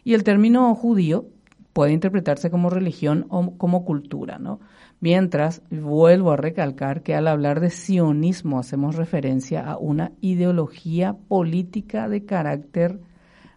Y 0.03 0.15
el 0.15 0.25
término 0.25 0.75
judío 0.75 1.29
puede 1.71 1.93
interpretarse 1.93 2.51
como 2.51 2.69
religión 2.69 3.25
o 3.29 3.57
como 3.57 3.85
cultura, 3.85 4.37
¿no? 4.37 4.59
Mientras, 4.99 5.61
vuelvo 5.71 6.33
a 6.33 6.35
recalcar 6.35 7.03
que 7.03 7.15
al 7.15 7.29
hablar 7.29 7.61
de 7.61 7.69
sionismo 7.69 8.59
hacemos 8.59 8.97
referencia 8.97 9.61
a 9.65 9.77
una 9.77 10.11
ideología 10.19 11.15
política 11.29 12.09
de 12.09 12.25
carácter 12.25 12.99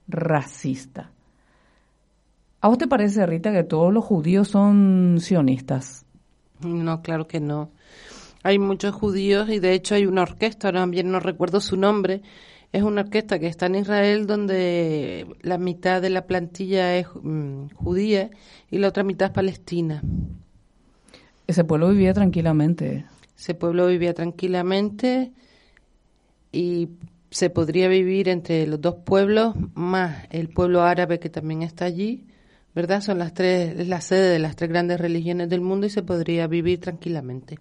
racista. 0.07 1.11
¿A 2.61 2.69
vos 2.69 2.79
te 2.79 2.87
parece, 2.87 3.25
Rita, 3.25 3.53
que 3.53 3.65
todos 3.65 3.93
los 3.93 4.05
judíos 4.05 4.49
son 4.49 5.17
sionistas? 5.21 6.05
No, 6.61 7.01
claro 7.01 7.27
que 7.27 7.41
no. 7.41 7.71
Hay 8.43 8.59
muchos 8.59 8.95
judíos 8.95 9.49
y 9.49 9.59
de 9.59 9.73
hecho 9.73 9.95
hay 9.95 10.07
una 10.07 10.23
orquesta, 10.23 10.69
ahora 10.69 10.85
bien 10.87 11.11
no 11.11 11.21
recuerdo 11.21 11.61
su 11.61 11.77
nombre, 11.77 12.23
Es 12.73 12.83
una 12.83 13.01
orquesta 13.01 13.39
que 13.41 13.49
está 13.49 13.67
en 13.67 13.75
Israel 13.75 14.27
donde 14.27 15.27
la 15.43 15.59
mitad 15.59 16.01
de 16.01 16.11
la 16.11 16.27
plantilla 16.27 16.97
es 16.97 17.09
mm, 17.21 17.71
judía 17.75 18.31
y 18.71 18.79
la 18.79 18.89
otra 18.89 19.03
mitad 19.03 19.29
es 19.29 19.35
palestina. 19.35 20.03
Ese 21.49 21.65
pueblo 21.65 21.89
vivía 21.89 22.15
tranquilamente. 22.15 23.07
Ese 23.37 23.55
pueblo 23.55 23.89
vivía 23.89 24.15
tranquilamente 24.15 25.33
y 26.53 26.91
se 27.31 27.51
podría 27.51 27.89
vivir 27.89 28.29
entre 28.29 28.67
los 28.67 28.81
dos 28.81 28.97
pueblos 29.05 29.55
más 29.75 30.27
el 30.31 30.49
pueblo 30.49 30.83
árabe 30.83 31.19
que 31.19 31.31
también 31.31 31.63
está 31.63 31.87
allí, 31.87 32.27
¿verdad? 32.75 33.01
Son 33.01 33.19
las 33.19 33.35
tres, 33.35 33.79
es 33.79 33.89
la 33.89 34.01
sede 34.01 34.29
de 34.31 34.39
las 34.39 34.57
tres 34.57 34.71
grandes 34.71 35.01
religiones 35.01 35.49
del 35.49 35.61
mundo 35.61 35.87
y 35.87 35.91
se 35.91 36.03
podría 36.03 36.47
vivir 36.47 36.81
tranquilamente. 36.81 37.59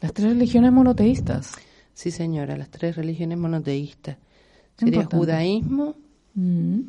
Las 0.00 0.12
tres 0.12 0.28
religiones 0.30 0.72
monoteístas. 0.72 1.52
Sí, 1.94 2.10
señora, 2.10 2.56
las 2.56 2.68
tres 2.70 2.94
religiones 2.96 3.38
monoteístas. 3.38 4.16
Sería 4.76 4.94
Importante. 5.02 5.16
judaísmo, 5.16 5.94
Mm. 6.34 6.80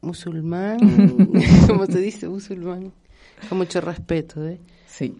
musulmán, 0.00 0.78
¿cómo 1.68 1.86
se 1.86 2.00
dice 2.00 2.28
musulmán? 2.28 2.92
Con 3.48 3.58
mucho 3.58 3.80
respeto, 3.80 4.46
¿eh? 4.46 4.58
Sí. 4.86 5.14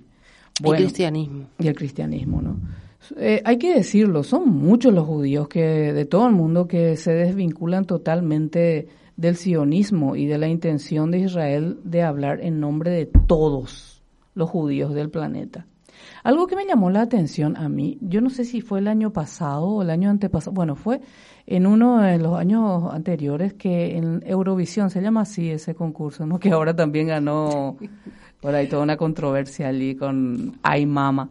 y 0.59 0.71
cristianismo. 0.73 1.49
Y 1.59 1.69
el 1.69 1.75
cristianismo, 1.75 2.41
¿no? 2.43 2.57
Eh, 3.19 3.41
hay 3.45 3.59
que 3.59 3.75
decirlo, 3.75 4.25
son 4.25 4.49
muchos 4.49 4.93
los 4.93 5.07
judíos 5.07 5.49
que 5.49 5.93
de 5.93 6.07
todo 6.07 6.27
el 6.27 6.33
mundo 6.35 6.67
que 6.67 6.97
se 6.97 7.13
desvinculan 7.13 7.85
totalmente 7.85 8.89
del 9.17 9.37
sionismo 9.37 10.17
y 10.17 10.27
de 10.27 10.39
la 10.39 10.49
intención 10.49 11.11
de 11.11 11.21
Israel 11.21 11.79
de 11.85 12.03
hablar 12.03 12.41
en 12.43 12.61
nombre 12.61 12.91
de 12.91 13.07
todos 13.07 14.03
los 14.35 14.51
judíos 14.51 14.95
del 14.95 15.11
planeta. 15.11 15.67
Algo 16.23 16.47
que 16.47 16.57
me 16.57 16.67
llamó 16.67 16.91
la 16.91 17.03
atención 17.03 17.57
a 17.57 17.69
mí, 17.69 17.99
yo 18.01 18.21
no 18.21 18.31
sé 18.31 18.45
si 18.45 18.61
fue 18.61 18.81
el 18.81 18.89
año 18.89 19.13
pasado 19.13 19.67
o 19.67 19.83
el 19.83 19.91
año 19.91 20.11
antepasado, 20.11 20.53
bueno, 20.53 20.77
fue 20.77 21.01
en 21.47 21.67
uno 21.67 22.03
de 22.03 22.19
los 22.19 22.39
años 22.39 22.93
anteriores 22.93 23.55
que 23.55 23.97
en 23.97 24.23
Eurovisión, 24.27 24.91
se 24.91 25.01
llama 25.01 25.23
así 25.23 25.51
ese 25.51 25.75
concurso, 25.75 26.27
¿no? 26.27 26.39
Que 26.41 26.51
ahora 26.51 26.75
también 26.75 27.07
ganó, 27.07 27.77
por 28.41 28.55
ahí 28.55 28.69
toda 28.69 28.83
una 28.83 28.97
controversia 28.97 29.69
allí 29.69 29.95
con 29.95 30.59
Ay 30.63 30.85
Mama 30.85 31.31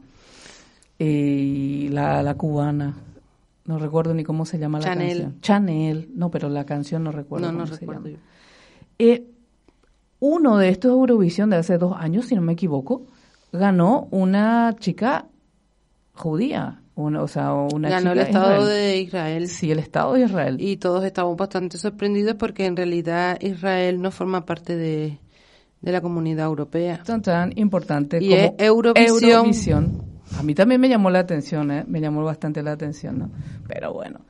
y 0.97 1.89
la, 1.89 2.23
la 2.23 2.35
cubana, 2.35 2.95
no 3.65 3.77
recuerdo 3.79 4.13
ni 4.13 4.23
cómo 4.23 4.45
se 4.45 4.57
llama 4.59 4.79
la 4.79 4.85
canción. 4.95 5.41
Chanel, 5.41 6.09
no, 6.15 6.29
pero 6.31 6.49
la 6.49 6.65
canción 6.65 7.03
no 7.03 7.11
recuerdo 7.11 7.47
No, 7.47 7.51
no 7.51 7.63
cómo 7.63 7.73
se 7.73 7.79
recuerdo 7.79 8.05
llama. 8.09 8.17
yo. 8.17 9.05
Eh, 9.05 9.25
uno 10.19 10.57
de 10.57 10.69
estos 10.69 10.91
Eurovisión 10.91 11.49
de 11.49 11.57
hace 11.57 11.77
dos 11.77 11.93
años, 11.97 12.25
si 12.27 12.35
no 12.35 12.41
me 12.41 12.53
equivoco, 12.53 13.07
ganó 13.51 14.07
una 14.11 14.75
chica 14.79 15.25
judía, 16.13 16.81
una, 16.95 17.21
o 17.23 17.27
sea, 17.27 17.53
una 17.53 17.89
Ganó 17.89 18.13
el 18.13 18.19
Estado 18.19 18.53
Israel. 18.61 18.67
de 18.69 18.97
Israel. 19.01 19.47
Sí, 19.49 19.71
el 19.71 19.79
Estado 19.79 20.13
de 20.13 20.21
Israel. 20.25 20.57
Y 20.61 20.77
todos 20.77 21.03
estamos 21.03 21.35
bastante 21.35 21.77
sorprendidos 21.77 22.35
porque 22.35 22.65
en 22.65 22.75
realidad 22.77 23.37
Israel 23.41 24.01
no 24.01 24.11
forma 24.11 24.45
parte 24.45 24.75
de, 24.77 25.17
de 25.81 25.91
la 25.91 25.99
comunidad 26.01 26.45
europea. 26.45 27.01
tan 27.03 27.21
tan 27.21 27.51
importante 27.57 28.19
Y 28.23 28.29
como 28.29 28.41
es 28.41 28.51
Eurovisión. 28.59 29.29
Eurovisión. 29.31 30.14
A 30.37 30.43
mí 30.43 30.55
también 30.55 30.81
me 30.81 30.89
llamó 30.89 31.09
la 31.09 31.19
atención, 31.19 31.71
¿eh? 31.71 31.83
me 31.87 32.01
llamó 32.01 32.23
bastante 32.23 32.63
la 32.63 32.71
atención, 32.73 33.19
¿no? 33.19 33.29
Pero 33.67 33.93
bueno. 33.93 34.21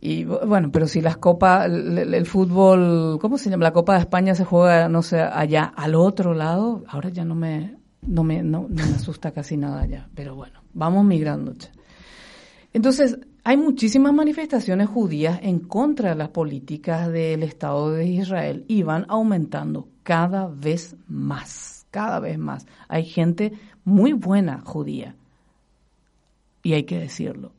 Y 0.00 0.24
bu- 0.24 0.46
bueno, 0.46 0.70
pero 0.72 0.86
si 0.86 1.00
las 1.00 1.16
copas, 1.16 1.66
el, 1.66 2.26
fútbol, 2.26 3.18
¿cómo 3.20 3.36
se 3.36 3.50
llama? 3.50 3.64
La 3.64 3.72
Copa 3.72 3.94
de 3.94 4.00
España 4.00 4.34
se 4.34 4.44
juega, 4.44 4.88
no 4.88 5.02
sé, 5.02 5.20
allá 5.20 5.64
al 5.76 5.94
otro 5.94 6.34
lado, 6.34 6.84
ahora 6.88 7.08
ya 7.10 7.24
no 7.24 7.34
me, 7.34 7.76
no 8.02 8.22
me, 8.24 8.42
no, 8.42 8.66
me 8.68 8.82
asusta 8.82 9.32
casi 9.32 9.56
nada 9.56 9.84
ya. 9.86 10.08
Pero 10.14 10.34
bueno, 10.36 10.60
vamos 10.72 11.04
migrando. 11.04 11.52
Entonces, 12.72 13.18
hay 13.44 13.56
muchísimas 13.56 14.12
manifestaciones 14.12 14.88
judías 14.88 15.40
en 15.42 15.58
contra 15.60 16.10
de 16.10 16.14
las 16.16 16.28
políticas 16.28 17.10
del 17.10 17.42
Estado 17.42 17.90
de 17.92 18.06
Israel 18.06 18.64
y 18.68 18.82
van 18.82 19.04
aumentando 19.08 19.88
cada 20.02 20.48
vez 20.48 20.96
más, 21.08 21.86
cada 21.90 22.20
vez 22.20 22.38
más. 22.38 22.66
Hay 22.88 23.04
gente 23.04 23.52
muy 23.88 24.12
buena 24.12 24.60
judía, 24.60 25.16
y 26.62 26.74
hay 26.74 26.84
que 26.84 26.98
decirlo, 26.98 27.52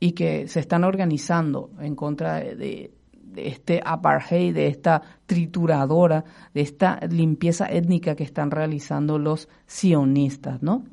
y 0.00 0.12
que 0.12 0.48
se 0.48 0.60
están 0.60 0.84
organizando 0.84 1.70
en 1.80 1.94
contra 1.94 2.40
de, 2.40 2.90
este 3.36 3.80
apartheid, 3.84 4.54
de 4.54 4.66
esta 4.66 5.02
trituradora, 5.26 6.24
de 6.54 6.62
esta 6.62 6.98
limpieza 7.08 7.66
étnica 7.66 8.16
que 8.16 8.24
están 8.24 8.50
realizando 8.50 9.18
los 9.18 9.48
sionistas, 9.66 10.62
¿no? 10.62 10.84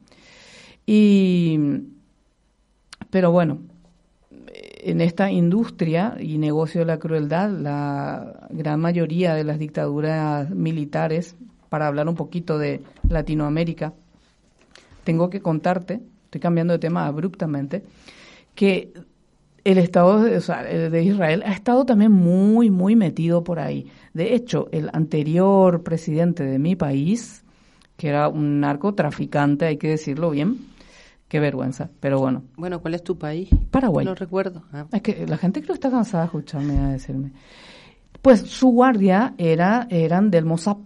Y, 0.86 1.58
pero 3.10 3.32
bueno, 3.32 3.60
en 4.54 5.02
esta 5.02 5.32
industria 5.32 6.18
y 6.20 6.38
negocio 6.38 6.82
de 6.82 6.86
la 6.86 7.00
crueldad, 7.00 7.50
la 7.50 8.48
gran 8.50 8.82
mayoría 8.82 9.34
de 9.34 9.46
las 9.46 9.58
dictaduras 9.58 10.50
militares, 10.50 11.36
para 11.70 11.88
hablar 11.88 12.08
un 12.08 12.16
poquito 12.16 12.60
de 12.60 12.84
Latinoamérica, 13.10 13.94
tengo 15.04 15.30
que 15.30 15.42
contarte, 15.42 16.02
estoy 16.26 16.42
cambiando 16.42 16.74
de 16.74 16.80
tema 16.80 17.06
abruptamente, 17.06 17.84
que 18.56 18.94
el 19.64 19.78
Estado 19.78 20.24
de, 20.24 20.38
o 20.38 20.42
sea, 20.42 20.70
el 20.70 20.92
de 20.92 21.04
Israel 21.04 21.44
ha 21.46 21.54
estado 21.54 21.86
también 21.86 22.12
muy, 22.12 22.70
muy 22.70 22.96
metido 22.96 23.44
por 23.44 23.60
ahí. 23.60 23.88
De 24.14 24.36
hecho, 24.36 24.68
el 24.72 24.90
anterior 24.94 25.84
presidente 25.84 26.44
de 26.44 26.60
mi 26.60 26.76
país, 26.76 27.44
que 27.96 28.10
era 28.10 28.28
un 28.28 28.60
narcotraficante, 28.60 29.66
hay 29.66 29.78
que 29.78 29.90
decirlo 29.90 30.32
bien, 30.32 30.58
qué 31.30 31.40
vergüenza, 31.40 31.90
pero 32.00 32.20
bueno, 32.20 32.44
Bueno, 32.58 32.82
¿cuál 32.82 32.94
es 32.94 33.04
tu 33.04 33.18
país? 33.18 33.50
Paraguay. 33.72 34.06
No 34.06 34.16
recuerdo. 34.16 34.64
Ah. 34.72 34.86
es 34.92 35.02
que 35.02 35.26
la 35.26 35.38
gente 35.38 35.62
creo 35.62 35.74
que 35.74 35.80
está 35.80 35.90
cansada 35.90 36.24
de 36.24 36.28
escucharme 36.28 36.78
a 36.78 36.90
decirme. 36.90 37.32
Pues 38.22 38.42
su 38.42 38.70
guardia 38.70 39.34
era, 39.38 39.88
eran 39.90 40.30
del 40.30 40.46
Mossad, 40.46 40.78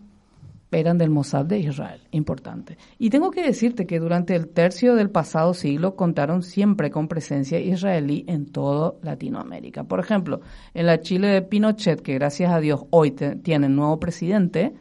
eran 0.72 0.97
del 0.97 1.09
Mossad 1.09 1.45
de 1.45 1.59
Israel, 1.59 2.01
importante. 2.11 2.78
Y 2.99 3.09
tengo 3.09 3.32
que 3.32 3.41
decirte 3.43 3.86
que 3.86 3.99
durante 3.99 4.36
el 4.36 4.49
tercio 4.49 4.95
del 4.95 5.09
pasado 5.09 5.53
siglo 5.53 5.95
contaron 5.95 6.43
siempre 6.43 6.91
con 6.91 7.07
presencia 7.07 7.59
israelí 7.59 8.26
en 8.28 8.51
toda 8.51 8.93
Latinoamérica. 9.01 9.86
Por 9.86 9.99
ejemplo, 9.99 10.41
en 10.74 10.86
la 10.86 10.99
Chile 10.99 11.28
de 11.30 11.41
Pinochet, 11.41 12.01
que 12.01 12.15
gracias 12.15 12.51
a 12.51 12.59
Dios 12.59 12.84
hoy 12.89 13.11
te- 13.11 13.36
tiene 13.38 13.70
nuevo 13.70 13.99
presidente, 13.99 14.74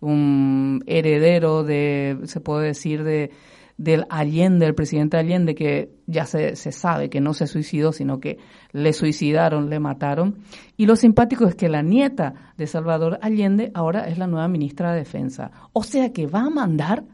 un 0.00 0.82
heredero 0.86 1.64
de, 1.64 2.18
se 2.24 2.40
puede 2.40 2.66
decir, 2.68 3.02
de 3.04 3.30
del 3.78 4.06
Allende, 4.10 4.66
el 4.66 4.74
presidente 4.74 5.16
Allende, 5.16 5.54
que 5.54 5.92
ya 6.06 6.26
se, 6.26 6.56
se 6.56 6.72
sabe 6.72 7.08
que 7.08 7.20
no 7.20 7.32
se 7.32 7.46
suicidó, 7.46 7.92
sino 7.92 8.18
que 8.18 8.38
le 8.72 8.92
suicidaron, 8.92 9.70
le 9.70 9.78
mataron. 9.78 10.38
Y 10.76 10.86
lo 10.86 10.96
simpático 10.96 11.46
es 11.46 11.54
que 11.54 11.68
la 11.68 11.80
nieta 11.80 12.34
de 12.56 12.66
Salvador 12.66 13.18
Allende 13.22 13.70
ahora 13.74 14.08
es 14.08 14.18
la 14.18 14.26
nueva 14.26 14.48
ministra 14.48 14.92
de 14.92 14.98
Defensa. 14.98 15.52
O 15.72 15.84
sea 15.84 16.12
que 16.12 16.26
va 16.26 16.40
a 16.40 16.50
mandar, 16.50 17.04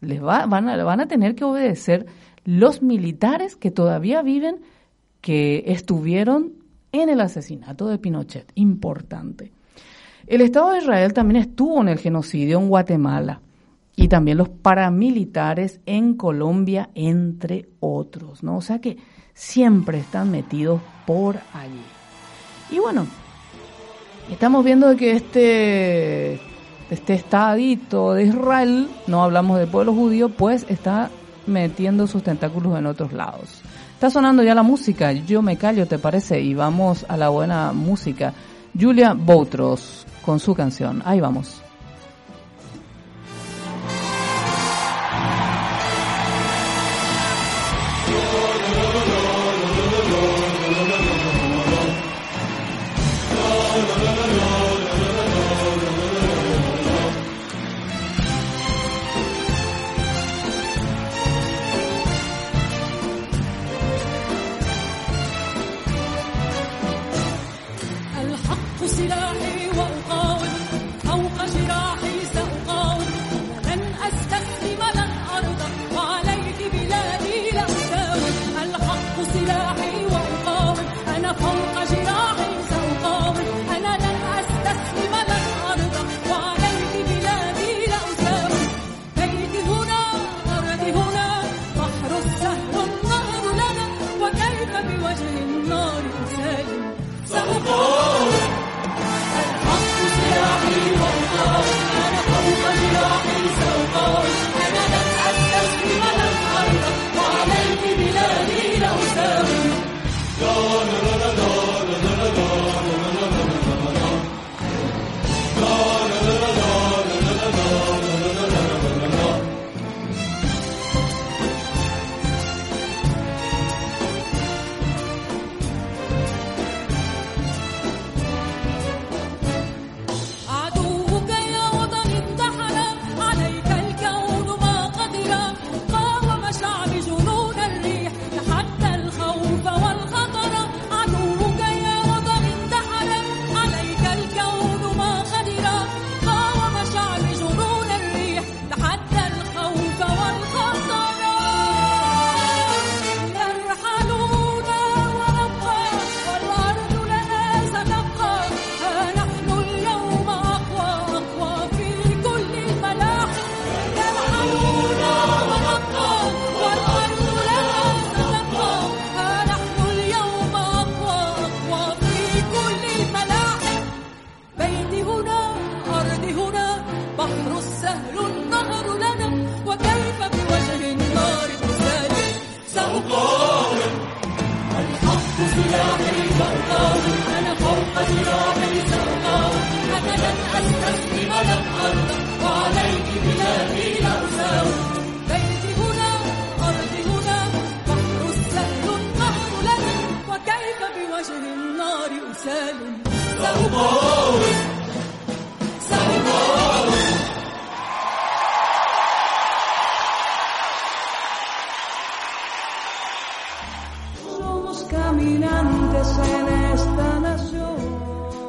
les 0.00 0.22
va, 0.22 0.46
van, 0.46 0.70
a, 0.70 0.82
van 0.82 1.00
a 1.00 1.06
tener 1.06 1.34
que 1.34 1.44
obedecer 1.44 2.06
los 2.44 2.80
militares 2.80 3.54
que 3.54 3.70
todavía 3.70 4.22
viven, 4.22 4.62
que 5.20 5.64
estuvieron 5.66 6.54
en 6.92 7.10
el 7.10 7.20
asesinato 7.20 7.88
de 7.88 7.98
Pinochet. 7.98 8.50
Importante. 8.54 9.52
El 10.26 10.40
Estado 10.40 10.72
de 10.72 10.78
Israel 10.78 11.12
también 11.12 11.42
estuvo 11.42 11.80
en 11.82 11.88
el 11.88 11.98
genocidio 11.98 12.58
en 12.58 12.68
Guatemala 12.68 13.42
y 13.96 14.08
también 14.08 14.36
los 14.36 14.50
paramilitares 14.50 15.80
en 15.86 16.14
Colombia, 16.14 16.90
entre 16.94 17.70
otros, 17.80 18.42
¿no? 18.42 18.58
O 18.58 18.60
sea 18.60 18.78
que 18.78 18.98
siempre 19.32 19.98
están 19.98 20.30
metidos 20.30 20.82
por 21.06 21.36
allí. 21.54 21.82
Y 22.70 22.78
bueno, 22.78 23.06
estamos 24.30 24.64
viendo 24.64 24.94
que 24.96 25.12
este, 25.12 26.34
este 26.90 27.14
estadito 27.14 28.12
de 28.12 28.24
Israel, 28.24 28.88
no 29.06 29.24
hablamos 29.24 29.58
del 29.58 29.68
pueblo 29.68 29.94
judío, 29.94 30.28
pues 30.28 30.66
está 30.68 31.10
metiendo 31.46 32.06
sus 32.06 32.22
tentáculos 32.22 32.78
en 32.78 32.86
otros 32.86 33.14
lados. 33.14 33.62
Está 33.94 34.10
sonando 34.10 34.42
ya 34.42 34.54
la 34.54 34.62
música, 34.62 35.12
yo 35.12 35.40
me 35.40 35.56
callo, 35.56 35.86
¿te 35.86 35.98
parece? 35.98 36.38
Y 36.40 36.52
vamos 36.52 37.06
a 37.08 37.16
la 37.16 37.30
buena 37.30 37.72
música. 37.72 38.34
Julia 38.78 39.14
Boutros 39.14 40.06
con 40.22 40.38
su 40.38 40.54
canción. 40.54 41.00
Ahí 41.06 41.18
vamos. 41.18 41.65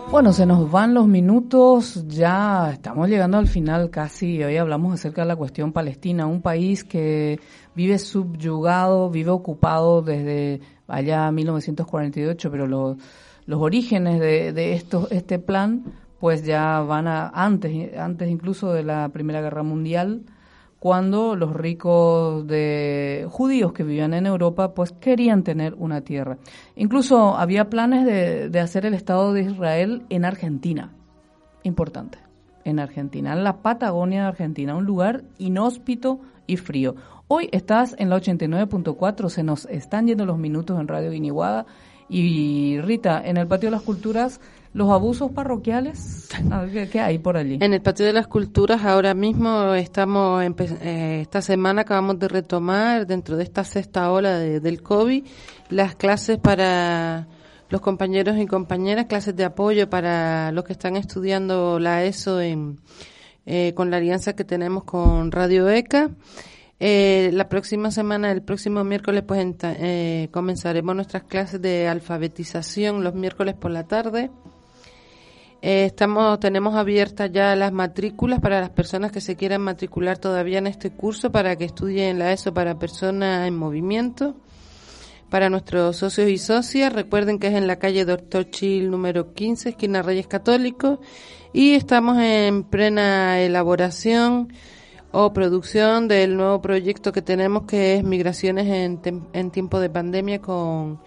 Bueno, 0.09 0.34
se 0.34 0.45
nos 0.45 0.71
van 0.71 0.93
los 0.93 1.07
minutos, 1.07 2.07
ya 2.07 2.71
estamos 2.71 3.09
llegando 3.09 3.38
al 3.38 3.47
final 3.47 3.89
casi. 3.89 4.43
Hoy 4.43 4.57
hablamos 4.57 4.93
acerca 4.93 5.21
de 5.21 5.28
la 5.28 5.36
cuestión 5.36 5.73
palestina, 5.73 6.25
un 6.25 6.41
país 6.41 6.84
que 6.84 7.39
vive 7.75 7.99
subyugado, 7.99 9.09
vive 9.09 9.32
ocupado 9.32 10.01
desde 10.01 10.61
allá 10.88 11.32
1948, 11.32 12.49
pero 12.49 12.67
los, 12.67 12.97
los 13.45 13.61
orígenes 13.61 14.19
de, 14.19 14.53
de 14.53 14.73
estos, 14.73 15.11
este 15.11 15.39
plan 15.39 15.84
pues 16.19 16.43
ya 16.43 16.80
van 16.82 17.07
a 17.07 17.30
antes, 17.30 17.95
antes 17.97 18.30
incluso 18.30 18.73
de 18.73 18.84
la 18.84 19.09
Primera 19.09 19.41
Guerra 19.41 19.63
Mundial, 19.63 20.23
cuando 20.80 21.36
los 21.36 21.53
ricos 21.53 22.45
de 22.47 23.28
judíos 23.30 23.73
que 23.73 23.84
vivían 23.84 24.13
en 24.13 24.25
Europa 24.25 24.73
pues 24.73 24.91
querían 24.91 25.43
tener 25.43 25.73
una 25.75 26.01
tierra. 26.01 26.38
Incluso 26.75 27.38
había 27.38 27.69
planes 27.69 28.05
de, 28.05 28.49
de 28.49 28.59
hacer 28.59 28.86
el 28.86 28.93
Estado 28.93 29.34
de 29.34 29.41
Israel 29.41 30.03
en 30.09 30.25
Argentina. 30.25 30.93
Importante. 31.63 32.19
En 32.63 32.80
Argentina, 32.80 33.32
en 33.32 33.45
la 33.45 33.61
Patagonia 33.61 34.23
de 34.23 34.28
Argentina, 34.28 34.75
un 34.75 34.84
lugar 34.84 35.23
inhóspito 35.38 36.19
y 36.47 36.57
frío. 36.57 36.95
Hoy 37.30 37.49
estás 37.51 37.95
en 37.97 38.09
la 38.09 38.17
89.4, 38.17 39.30
se 39.30 39.43
nos 39.43 39.65
están 39.65 40.07
yendo 40.07 40.25
los 40.25 40.38
minutos 40.38 40.80
en 40.80 40.88
Radio 40.88 41.11
Guiniguada. 41.11 41.65
Y 42.09 42.80
Rita, 42.80 43.21
en 43.23 43.36
el 43.36 43.47
Patio 43.47 43.67
de 43.67 43.75
las 43.75 43.84
Culturas, 43.84 44.39
los 44.78 44.91
abusos 44.91 45.32
parroquiales, 45.32 46.30
a 46.51 46.61
ver, 46.61 46.71
¿qué, 46.71 46.89
qué 46.89 46.99
hay 46.99 47.17
por 47.17 47.36
allí? 47.36 47.57
En 47.59 47.73
el 47.73 47.82
Patio 47.82 48.05
de 48.05 48.13
las 48.13 48.28
Culturas 48.28 48.84
ahora 48.86 49.15
mismo 49.15 49.73
estamos, 49.73 50.43
eh, 50.43 51.19
esta 51.21 51.41
semana 51.41 51.82
acabamos 51.82 52.19
de 52.19 52.28
retomar 52.28 53.07
dentro 53.07 53.36
de 53.38 53.43
esta 53.43 53.63
sexta 53.63 54.11
ola 54.11 54.38
de- 54.38 54.59
del 54.59 54.84
COVID 54.84 55.25
las 55.71 55.95
clases 55.95 56.38
para 56.38 57.28
los 57.69 57.82
compañeros 57.82 58.38
y 58.38 58.45
compañeras, 58.45 59.07
clases 59.07 59.36
de 59.36 59.45
apoyo 59.45 59.89
para 59.89 60.51
los 60.51 60.63
que 60.63 60.73
están 60.73 60.95
estudiando 60.95 61.80
la 61.80 62.03
ESO 62.03 62.39
en, 62.39 62.80
eh, 63.47 63.73
con 63.73 63.89
la 63.89 63.97
alianza 63.97 64.36
que 64.36 64.43
tenemos 64.43 64.84
con 64.84 65.32
Radio 65.32 65.67
ECA. 65.69 66.11
Eh, 66.80 67.32
la 67.34 67.49
próxima 67.49 67.89
semana, 67.89 68.32
el 68.32 68.43
próximo 68.43 68.84
miércoles, 68.84 69.23
pues 69.28 69.43
eh, 69.63 70.30
comenzaremos 70.32 70.95
nuestras 70.95 71.23
clases 71.23 71.59
de 71.63 71.88
alfabetización 71.88 73.03
los 73.03 73.15
miércoles 73.15 73.55
por 73.55 73.71
la 73.71 73.86
tarde. 73.88 74.30
Eh, 75.62 75.86
estamos, 75.86 76.39
tenemos 76.39 76.76
abiertas 76.76 77.32
ya 77.32 77.55
las 77.55 77.72
matrículas 77.72 78.39
para 78.39 78.62
las 78.62 78.70
personas 78.70 79.12
que 79.12 79.22
se 79.22 79.36
quieran 79.36 79.62
matricular 79.62 80.18
todavía 80.20 80.60
en 80.60 80.68
este 80.68 80.91
curso 80.91 81.32
para 81.32 81.55
que 81.55 81.66
estudien 81.66 82.20
la 82.20 82.32
ESO 82.32 82.53
para 82.53 82.78
personas 82.78 83.47
en 83.47 83.58
movimiento. 83.58 84.36
Para 85.30 85.49
nuestros 85.49 85.97
socios 85.97 86.30
y 86.30 86.38
socias, 86.38 86.93
recuerden 86.93 87.38
que 87.38 87.47
es 87.47 87.53
en 87.55 87.68
la 87.68 87.80
calle 87.80 88.05
Doctor 88.05 88.49
Chil 88.49 88.89
número 88.89 89.34
15, 89.34 89.70
esquina 89.70 90.01
Reyes 90.01 90.28
Católicos, 90.28 90.99
y 91.51 91.74
estamos 91.74 92.18
en 92.20 92.64
plena 92.64 93.41
elaboración 93.41 94.53
o 95.12 95.34
producción 95.34 96.08
del 96.08 96.38
nuevo 96.38 96.62
proyecto 96.62 97.12
que 97.12 97.22
tenemos 97.22 97.64
que 97.64 97.95
es 97.95 98.03
Migraciones 98.03 98.68
en, 98.68 99.28
en 99.34 99.51
tiempo 99.51 99.80
de 99.82 99.89
pandemia 99.89 100.39
con 100.39 101.01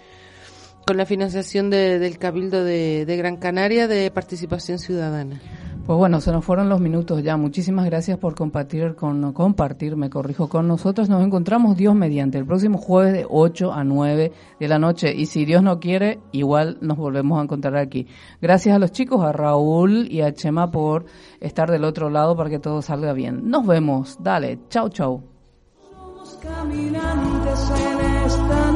con 0.90 0.96
la 0.96 1.06
financiación 1.06 1.70
de- 1.70 2.00
del 2.00 2.18
Cabildo 2.18 2.64
de, 2.64 3.06
de 3.06 3.16
Gran 3.16 3.36
Canaria 3.36 3.86
de 3.86 4.10
Participación 4.10 4.80
Ciudadana. 4.80 5.40
Pues 5.86 5.96
bueno, 5.96 6.20
se 6.20 6.32
nos 6.32 6.44
fueron 6.44 6.68
los 6.68 6.80
minutos 6.80 7.22
ya. 7.22 7.36
Muchísimas 7.36 7.86
gracias 7.86 8.18
por 8.18 8.34
compartir 8.34 8.96
con 8.96 9.32
compartir, 9.32 9.94
me 9.94 10.10
corrijo, 10.10 10.48
con 10.48 10.66
nosotros. 10.66 11.08
Nos 11.08 11.24
encontramos 11.24 11.76
Dios 11.76 11.94
mediante 11.94 12.38
el 12.38 12.44
próximo 12.44 12.76
jueves 12.78 13.12
de 13.12 13.24
8 13.28 13.72
a 13.72 13.84
9 13.84 14.32
de 14.58 14.68
la 14.68 14.80
noche 14.80 15.14
y 15.14 15.26
si 15.26 15.44
Dios 15.44 15.62
no 15.62 15.78
quiere, 15.78 16.18
igual 16.32 16.78
nos 16.80 16.96
volvemos 16.98 17.38
a 17.38 17.44
encontrar 17.44 17.76
aquí. 17.76 18.08
Gracias 18.42 18.74
a 18.74 18.80
los 18.80 18.90
chicos, 18.90 19.22
a 19.22 19.30
Raúl 19.30 20.08
y 20.10 20.22
a 20.22 20.34
Chema 20.34 20.72
por 20.72 21.04
estar 21.38 21.70
del 21.70 21.84
otro 21.84 22.10
lado 22.10 22.36
para 22.36 22.50
que 22.50 22.58
todo 22.58 22.82
salga 22.82 23.12
bien. 23.12 23.48
Nos 23.48 23.64
vemos. 23.64 24.18
Dale, 24.20 24.58
chau 24.68 24.88
chau. 24.88 25.22
Somos 25.88 26.36
caminantes 26.42 27.70
en 27.70 28.26
esta 28.26 28.72